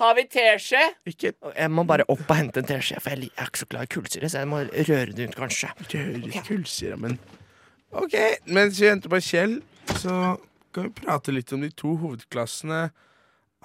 har 0.00 0.14
vi 0.18 0.24
teskje? 0.32 0.80
Ikke 1.12 1.30
Jeg 1.52 1.70
må 1.70 1.84
bare 1.86 2.08
opp 2.10 2.24
og 2.26 2.36
hente 2.40 2.64
en 2.64 2.70
teskje, 2.72 2.98
for 3.04 3.14
jeg 3.14 3.22
li- 3.26 3.30
jeg 3.36 3.44
er 3.44 3.52
ikke 3.52 3.62
så 3.62 3.70
glad 3.70 3.86
i 3.86 3.92
kullsyre. 3.94 4.32
Så 4.34 4.42
jeg 4.42 4.50
må 4.50 4.64
røre 4.66 5.14
det 5.14 5.28
ut, 5.30 5.36
kanskje. 5.38 5.70
Røre 5.94 6.42
kullsyre, 6.48 6.98
men 7.06 7.20
OK, 7.90 8.14
mens 8.46 8.78
vi 8.80 8.86
venter 8.86 9.10
på 9.10 9.18
Kjell, 9.24 9.56
så 9.98 10.36
kan 10.74 10.86
vi 10.86 10.92
prate 11.00 11.32
litt 11.34 11.50
om 11.56 11.64
de 11.64 11.70
to 11.74 11.96
hovedklassene 11.98 12.84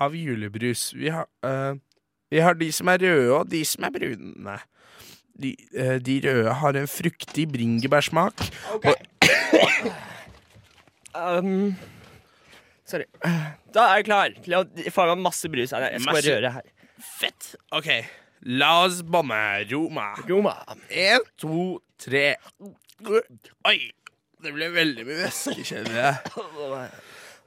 av 0.02 0.16
julebrus. 0.18 0.88
Vi 0.98 1.12
har, 1.14 1.28
uh, 1.46 1.78
vi 2.34 2.42
har 2.42 2.58
de 2.58 2.72
som 2.74 2.90
er 2.92 3.04
røde, 3.06 3.28
og 3.38 3.52
de 3.52 3.62
som 3.70 3.86
er 3.86 3.94
brune. 3.94 4.56
De, 5.38 5.52
uh, 5.78 5.98
de 6.02 6.16
røde 6.26 6.56
har 6.62 6.80
en 6.82 6.90
fruktig 6.90 7.46
bringebærsmak. 7.54 8.48
Ok. 8.74 8.90
Um, 11.16 11.76
sorry. 12.90 13.06
Da 13.76 13.86
er 13.92 14.02
jeg 14.02 14.08
klar 14.10 14.34
til 14.44 14.58
å 14.58 14.64
få 14.92 15.06
meg 15.14 15.22
masse 15.30 15.48
brus 15.54 15.72
her. 15.76 15.86
Jeg 15.94 16.02
skal 16.02 16.10
bare 16.12 16.18
Masse- 16.24 16.34
røre 16.40 16.52
her. 16.58 16.72
Fett. 17.20 17.52
OK, 17.76 17.88
la 18.58 18.72
oss 18.88 19.02
banne 19.04 19.38
Roma. 19.70 20.10
Roma. 20.28 20.56
Én, 20.90 21.22
to, 21.40 21.78
tre. 22.02 22.34
Oi! 23.70 23.78
Det 24.46 24.54
ble 24.54 24.68
veldig 24.76 25.04
mye 25.08 25.20
væske, 25.26 25.66
kjenner 25.66 26.00
jeg. 26.00 26.16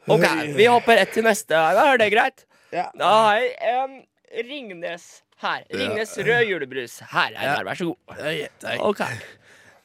Ok, 0.09 0.23
vi 0.57 0.65
hopper 0.65 0.97
rett 0.97 1.11
til 1.13 1.25
neste. 1.27 1.53
Er 1.53 1.99
det 2.01 2.07
greit? 2.15 2.47
Ja. 2.73 2.87
Da 2.97 3.09
har 3.13 3.43
jeg 3.43 3.75
en 3.75 3.99
Ringnes 4.49 5.05
her. 5.43 5.67
Ringnes 5.69 6.15
rød 6.25 6.47
julebrus. 6.49 6.95
Her, 7.11 7.35
Einar. 7.37 7.67
Vær 7.69 7.77
så 7.77 7.91
god. 7.91 8.23
Ja, 8.33 8.49
takk. 8.63 8.81
Ok. 8.89 9.03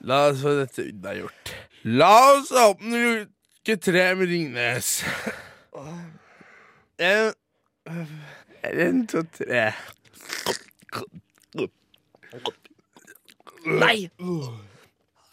La 0.08 0.22
oss 0.30 0.40
få 0.44 0.54
dette 0.62 0.86
unnagjort. 0.94 1.54
La 1.84 2.12
oss 2.38 2.54
åpne 2.56 3.04
luke 3.04 3.76
tre 3.84 4.06
med 4.16 4.32
Ringnes. 4.32 4.94
En, 7.04 7.34
en 8.72 9.04
to, 9.12 9.26
tre. 9.36 9.70
Nei! 13.68 14.10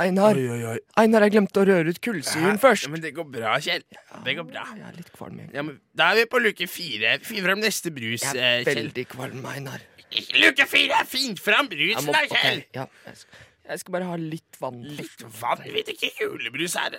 Einar, 0.01 0.39
Oi, 0.39 0.47
oi, 0.49 0.61
oi. 0.71 0.79
Einar, 1.03 1.27
jeg 1.27 1.35
glemte 1.35 1.61
å 1.61 1.67
røre 1.69 1.93
ut 1.93 1.99
kullsyren 2.01 2.57
først. 2.63 2.87
Ja, 2.87 2.93
men 2.95 3.03
det 3.05 3.11
går 3.17 3.27
bra, 3.29 3.57
Kjell. 3.61 3.83
Det 4.25 4.35
går 4.39 4.47
bra. 4.49 4.63
Jeg 4.73 4.87
er 4.89 4.97
litt 4.97 5.11
kvalm. 5.13 5.37
egentlig. 5.37 5.59
Ja, 5.59 5.65
men 5.67 5.77
da 6.01 6.11
er 6.15 6.23
vi 6.23 6.27
på 6.33 6.41
luke 6.41 6.69
fire. 6.71 7.19
Finn 7.27 7.45
fram 7.45 7.61
neste 7.61 7.93
brus, 7.93 8.25
Kjell. 8.25 8.41
Jeg 8.41 8.63
eh, 8.63 8.71
er 8.71 8.81
veldig 8.81 9.05
kvalm, 9.13 9.45
Einar. 9.51 9.85
Luke 10.41 10.67
fire! 10.67 11.05
Finn 11.07 11.37
fram 11.39 11.69
brusen 11.71 12.11
da, 12.11 12.25
Kjell! 12.27 12.65
Okay. 12.65 12.81
ja, 12.81 12.87
jeg, 13.07 13.21
skal, 13.21 13.45
jeg 13.71 13.83
skal 13.83 13.95
bare 13.95 14.09
ha 14.09 14.17
litt 14.19 14.59
vann. 14.63 14.81
Litt 14.99 15.25
vann? 15.39 15.63
Vet 15.77 15.93
ikke 15.93 16.11
julebrus 16.19 16.75
her. 16.81 16.97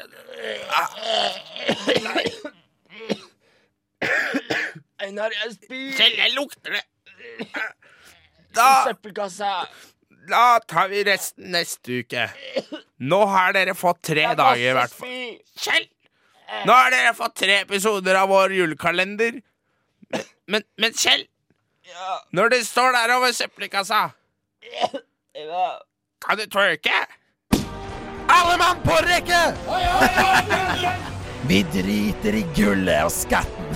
Einar, 5.02 5.34
jeg 5.42 5.58
spyr! 5.58 5.90
Kjell, 5.98 6.20
jeg 6.22 6.36
lukter 6.38 6.78
det. 6.78 6.86
Da, 8.56 8.70
søppelkassa! 8.88 9.52
Da 10.30 10.60
tar 10.68 10.88
vi 10.88 11.04
resten 11.04 11.52
neste 11.52 12.02
uke. 12.02 12.28
Nå 13.02 13.20
har 13.26 13.54
dere 13.58 13.74
fått 13.78 14.02
tre 14.12 14.28
dager, 14.38 14.70
i 14.70 14.76
hvert 14.78 14.94
fall. 14.94 15.16
Kjell! 15.58 15.88
Nå 16.68 16.76
har 16.76 16.92
dere 16.94 17.14
fått 17.16 17.38
tre 17.42 17.62
episoder 17.64 18.20
av 18.20 18.30
vår 18.30 18.54
julekalender. 18.60 19.40
Men, 20.12 20.28
men, 20.52 20.68
men 20.84 20.94
Kjell, 20.94 21.24
når 22.36 22.52
du 22.54 22.58
står 22.68 22.94
der 22.98 23.16
over 23.16 23.32
søppelkassa, 23.36 24.04
kan 26.22 26.38
du 26.38 26.46
twerke? 26.46 27.00
Alle 28.32 28.58
mann 28.60 28.84
på 28.86 29.00
rekke! 29.08 29.42
Vi 31.50 31.64
driter 31.74 32.38
i 32.38 32.44
gullet 32.56 33.08
og 33.08 33.12
skatten. 33.12 33.72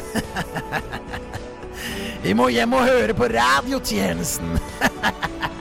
Vi 2.26 2.34
må 2.38 2.48
hjem 2.54 2.74
og 2.78 2.86
høre 2.88 3.14
på 3.18 3.28
radiotjenesten. 3.34 4.56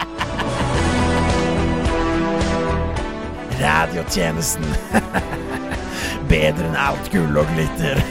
Radiotjenesten. 3.61 4.65
Bedre 6.31 6.67
enn 6.69 6.77
alt 6.79 7.11
gull 7.13 7.39
og 7.39 7.47
glitter. 7.55 8.01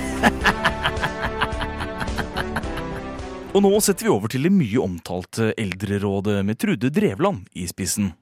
Og 3.53 3.62
nå 3.62 3.69
setter 3.86 4.08
vi 4.08 4.10
over 4.10 4.32
til 4.34 4.47
det 4.47 4.53
mye 4.53 4.79
omtalte 4.82 5.51
Eldrerådet 5.62 6.39
med 6.47 6.58
Trude 6.58 6.89
Drevland 6.89 7.45
i 7.53 7.67
spissen. 7.69 8.13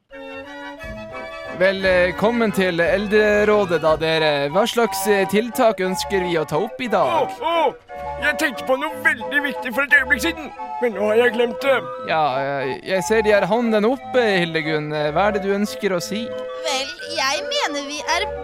Velkommen 1.62 2.52
til 2.52 2.82
Eldrerådet, 2.84 3.80
da, 3.84 3.94
dere. 4.02 4.50
Hva 4.52 4.66
slags 4.68 5.06
eh, 5.08 5.24
tiltak 5.32 5.80
ønsker 5.86 6.26
vi 6.26 6.36
å 6.42 6.44
ta 6.50 6.58
opp 6.60 6.82
i 6.82 6.90
dag? 6.92 7.32
Jeg 8.22 8.38
tenkte 8.38 8.66
på 8.68 8.78
noe 8.78 9.02
veldig 9.06 9.42
viktig 9.48 9.74
for 9.74 9.88
et 9.88 9.96
øyeblikk 9.98 10.22
siden, 10.24 10.52
men 10.82 10.94
nå 10.96 11.08
har 11.10 11.20
jeg 11.24 11.34
glemt 11.38 11.66
det. 11.66 11.78
Ja, 12.10 12.22
eh, 12.42 12.74
jeg 12.86 13.04
ser 13.08 13.26
de 13.26 13.34
har 13.34 13.48
hånden 13.50 13.88
oppe, 13.90 14.22
Hildegunn. 14.44 14.92
Eh, 14.94 15.10
Hva 15.16 15.28
er 15.30 15.38
det 15.38 15.44
du 15.48 15.52
ønsker 15.56 15.98
å 15.98 16.02
si? 16.04 16.24
Vel, 16.68 16.92
jeg 17.18 17.42
mener 17.50 17.88
vi 17.90 18.02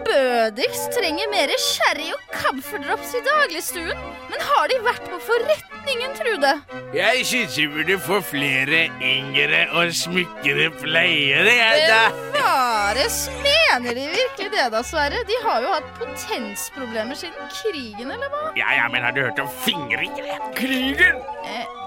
bødigs 0.08 0.86
trenger 0.94 1.28
mer 1.32 1.50
sherry 1.60 2.08
og 2.14 2.20
camphordrops 2.32 3.12
i 3.18 3.20
dagligstuen. 3.26 3.98
Men 4.30 4.44
har 4.48 4.70
de 4.70 4.78
vært 4.86 5.04
på 5.10 5.18
forretningen, 5.26 6.14
Trude? 6.18 6.52
Jeg 6.96 7.24
syns 7.28 7.56
vi 7.58 7.66
burde 7.72 7.98
få 8.02 8.20
flere 8.24 8.86
yngre 9.04 9.64
og 9.76 9.92
smukkere 9.96 10.70
pleiere. 10.80 11.54
Jeg, 11.58 11.84
da. 11.90 12.02
Bevares, 12.34 13.18
mener 13.44 13.98
de 13.98 14.06
virkelig 14.14 14.50
det 14.54 14.66
da, 14.74 14.82
Sverre? 14.86 15.22
De 15.28 15.38
har 15.44 15.64
jo 15.64 15.74
hatt 15.76 15.88
potensproblemer 16.00 17.18
siden 17.18 17.52
krigen, 17.52 18.12
eller 18.14 18.32
hva? 18.32 18.44
Ja, 18.58 18.72
ja, 18.80 18.88
men 18.92 19.04
har 19.04 19.14
du 19.16 19.22
hørt 19.26 19.42
om 19.44 19.50
fingringere? 19.68 20.34
Krigen, 20.54 21.16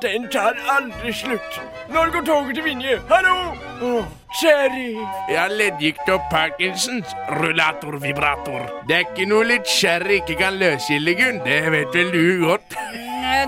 den 0.02 0.30
tar 0.32 0.58
aldri 0.78 1.14
slutt. 1.14 1.62
Når 1.90 2.12
går 2.12 2.26
toget 2.26 2.56
til 2.56 2.64
Vinje? 2.64 3.00
Hallo! 3.10 3.36
Åh, 3.82 4.06
Sherry. 4.40 4.96
Jeg 5.30 5.40
har 5.40 5.52
leddgikt 5.52 6.08
og 6.14 6.24
Parkinsons. 6.32 7.12
Rullator, 7.42 7.98
vibrator. 8.00 8.64
Det 8.88 8.96
er 8.96 9.08
ikke 9.10 9.28
noe 9.28 9.48
litt 9.50 9.68
sherry 9.68 10.22
ikke 10.22 10.38
kan 10.40 10.60
løse, 10.62 10.94
Hildegunn. 10.94 11.42
Det 11.44 11.62
vet 11.74 11.98
vel 12.00 12.14
du 12.16 12.46
godt. 12.48 12.78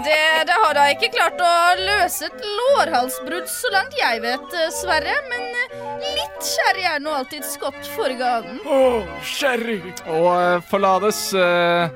Det, 0.03 0.19
det 0.47 0.55
har 0.63 0.75
da 0.75 0.83
ikke 0.91 1.09
klart 1.13 1.39
å 1.43 1.53
løse 1.79 2.27
et 2.27 2.45
lårhalsbrudd, 2.59 3.47
så 3.51 3.71
langt 3.73 3.95
jeg 3.97 4.21
vet, 4.23 4.55
eh, 4.59 4.69
Sverre. 4.75 5.15
Men 5.31 5.43
eh, 5.61 5.75
litt 6.17 6.47
sherry 6.47 6.85
er 6.89 7.03
nå 7.03 7.15
alltid 7.15 7.47
skott 7.47 7.79
for 7.95 8.11
ganen. 8.19 8.59
Åh, 8.67 9.11
Sherry. 9.27 9.79
Og 10.11 10.29
eh, 10.33 10.63
forlades, 10.69 11.23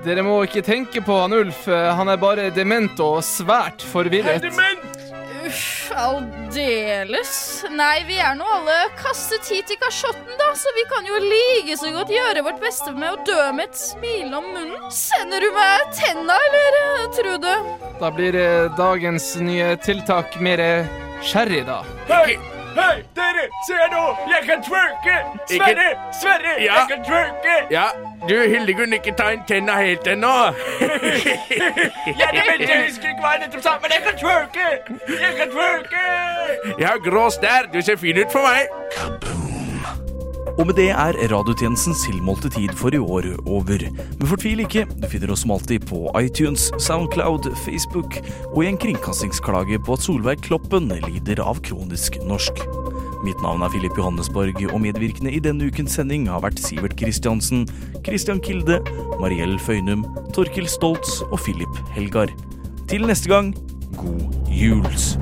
dere 0.05 0.25
må 0.25 0.39
ikke 0.47 0.63
tenke 0.65 1.03
på 1.03 1.19
han 1.23 1.35
Ulf. 1.35 1.65
Han 1.67 2.11
er 2.11 2.21
bare 2.21 2.49
dement 2.55 3.03
og 3.03 3.19
svært 3.25 3.83
forvirret. 3.91 4.47
Uff, 4.47 4.86
aldeles. 5.95 7.31
Nei, 7.71 8.03
vi 8.07 8.17
er 8.19 8.35
nå 8.39 8.47
alle 8.57 8.77
kastet 8.99 9.47
hit 9.51 9.71
i 9.71 9.77
kasjotten, 9.81 10.33
da, 10.39 10.49
så 10.55 10.73
vi 10.75 10.83
kan 10.91 11.07
jo 11.07 11.19
like 11.23 11.77
så 11.79 11.91
godt 11.95 12.11
gjøre 12.13 12.43
vårt 12.47 12.59
beste 12.63 12.91
med 12.95 13.13
å 13.13 13.23
dø 13.27 13.39
med 13.57 13.69
et 13.69 13.79
smil 13.79 14.33
om 14.37 14.51
munnen. 14.53 14.91
Sender 14.93 15.43
du 15.43 15.49
meg 15.55 15.95
tenna, 15.97 16.37
eller, 16.49 16.79
eh, 16.83 17.07
Trude? 17.17 17.55
Da 18.01 18.11
blir 18.11 18.35
eh, 18.35 18.69
dagens 18.77 19.35
nye 19.41 19.75
tiltak 19.81 20.39
mer 20.41 20.59
eh, 20.63 20.93
sherry, 21.23 21.63
da. 21.67 21.81
Hei, 22.11 22.37
hei, 22.79 22.97
dere, 23.17 23.43
se 23.67 23.73
her 23.81 23.89
nå. 23.93 24.03
Jeg 24.33 24.41
kan 24.49 24.63
twerke. 24.67 25.15
Sverre, 25.51 25.87
Sverre, 26.21 26.53
Ja. 26.63 26.73
jeg 26.79 26.85
kan 26.89 27.03
twerke. 27.07 27.55
Ja, 27.71 27.85
du 28.29 28.35
Hildegunn, 28.49 28.93
ikke 28.93 29.13
ta 29.17 29.29
inn 29.35 29.43
tenna 29.47 29.75
helt 29.81 30.07
ennå. 30.07 30.33
Ja, 32.19 32.27
det 32.33 32.43
vet 32.47 32.69
jeg 32.69 32.83
husker 32.85 33.09
ikke 33.09 33.21
hva 33.21 33.31
jeg 33.35 33.41
nettopp 33.45 33.63
sa, 33.63 33.73
men 33.81 33.91
jeg 33.91 34.03
kan 34.07 34.19
twerke. 34.21 34.67
Jeg 35.21 35.33
kan 35.39 35.51
twerke. 35.51 36.05
Jeg 36.79 36.87
har 36.87 36.97
grå 37.09 37.29
stær. 37.29 37.67
Du 37.73 37.81
ser 37.81 37.97
fin 37.97 38.17
ut 38.23 38.31
for 38.31 38.41
meg. 38.47 39.46
Og 40.57 40.65
med 40.65 40.73
det 40.79 40.87
er 40.89 41.17
radiotjenestens 41.29 41.99
tilmålte 42.07 42.49
tid 42.49 42.71
for 42.79 42.95
i 42.95 42.97
år 42.97 43.27
over. 43.45 43.83
Men 44.17 44.29
fortvil 44.29 44.63
ikke, 44.63 44.87
du 44.89 45.05
finner 45.11 45.29
oss 45.33 45.43
som 45.45 45.53
alltid 45.53 45.85
på 45.85 46.07
iTunes, 46.17 46.71
Soundcloud, 46.81 47.51
Facebook 47.61 48.17
og 48.49 48.63
i 48.63 48.71
en 48.71 48.81
kringkastingsklage 48.81 49.77
på 49.85 49.93
at 49.93 50.05
Solveig 50.05 50.41
Kloppen 50.47 50.89
lider 51.05 51.43
av 51.45 51.61
kronisk 51.61 52.17
norsk. 52.25 52.65
Mitt 53.25 53.39
navn 53.45 53.61
er 53.65 53.73
Filip 53.73 53.97
Johannesborg, 53.97 54.57
og 54.71 54.81
medvirkende 54.81 55.33
i 55.33 55.41
denne 55.43 55.69
ukens 55.69 55.97
sending 55.97 56.25
har 56.31 56.41
vært 56.45 56.61
Sivert 56.61 56.97
Kristiansen, 56.97 57.65
Christian 58.05 58.41
Kilde, 58.41 58.81
Mariell 59.21 59.57
Føynum, 59.61 60.05
Torkil 60.33 60.69
Stoltz 60.69 61.19
og 61.29 61.39
Filip 61.45 61.81
Helgar. 61.93 62.33
Til 62.89 63.05
neste 63.09 63.29
gang, 63.29 63.53
god 63.97 64.47
juls! 64.49 65.17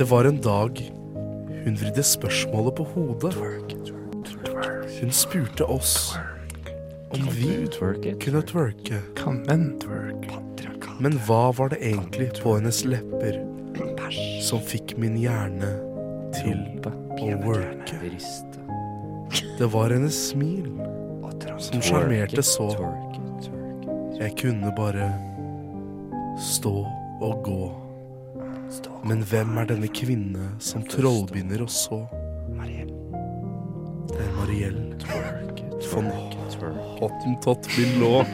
Det 0.00 0.04
var 0.10 0.24
en 0.24 0.40
dag 0.40 0.92
hun 1.64 1.74
vridde 1.76 2.02
spørsmålet 2.02 2.74
på 2.74 2.84
hodet. 2.94 3.34
Hun 5.00 5.10
spurte 5.12 5.64
oss 5.64 6.14
om 7.10 7.26
vi 7.36 7.66
kunne 8.22 8.40
twerke. 8.48 9.00
Men 11.04 11.18
hva 11.26 11.42
var 11.58 11.74
det 11.74 11.82
egentlig 11.90 12.30
på 12.38 12.54
hennes 12.56 12.80
lepper 12.88 13.36
som 14.40 14.64
fikk 14.64 14.96
min 14.96 15.20
hjerne 15.20 15.68
til 16.38 16.64
å 17.20 17.36
worke? 17.44 18.00
Det 19.60 19.70
var 19.76 19.92
hennes 19.92 20.22
smil 20.30 20.80
som 21.60 21.84
sjarmerte 21.84 22.46
så. 22.54 22.72
Jeg 24.16 24.32
kunne 24.40 24.72
bare 24.80 25.12
stå 26.40 26.76
og 27.20 27.44
gå. 27.44 27.89
Men 29.04 29.22
hvem 29.24 29.56
er 29.58 29.68
denne 29.70 29.88
kvinne 29.94 30.50
som 30.62 30.82
trollbinder 30.88 31.62
oss 31.64 31.86
så? 31.88 32.02
Det 34.10 34.18
er 34.20 34.32
Mariell 34.36 34.80
von 35.90 36.10
Hottentott 37.00 37.68
Billot. 37.76 38.26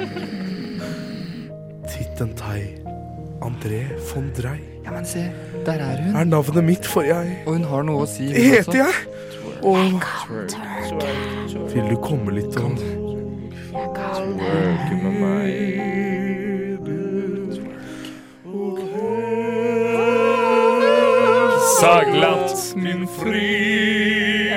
Tittentei. 1.87 2.83
André 3.41 3.85
von 4.15 4.33
Drei. 4.37 4.59
Ja, 4.85 4.91
men 4.91 5.07
se, 5.07 5.31
der 5.67 5.73
er 5.73 6.03
hun. 6.03 6.17
Er 6.17 6.25
navnet 6.25 6.65
mitt, 6.65 6.87
for 6.87 7.03
jeg 7.03 7.43
Og 7.47 7.53
hun 7.59 7.65
har 7.65 7.83
noe 7.87 8.05
å 8.05 8.09
si. 8.11 8.27
Det 8.33 8.43
hun 8.43 8.55
heter 8.55 8.79
jeg! 8.81 8.95
Og 9.67 9.77
Vil 11.75 11.91
du 11.91 11.97
komme 12.03 12.35
litt 12.37 12.57
og 12.57 12.79
Twerke 13.97 14.97
Saglatt 21.87 22.75
min 22.75 23.07
fri. 23.07 24.51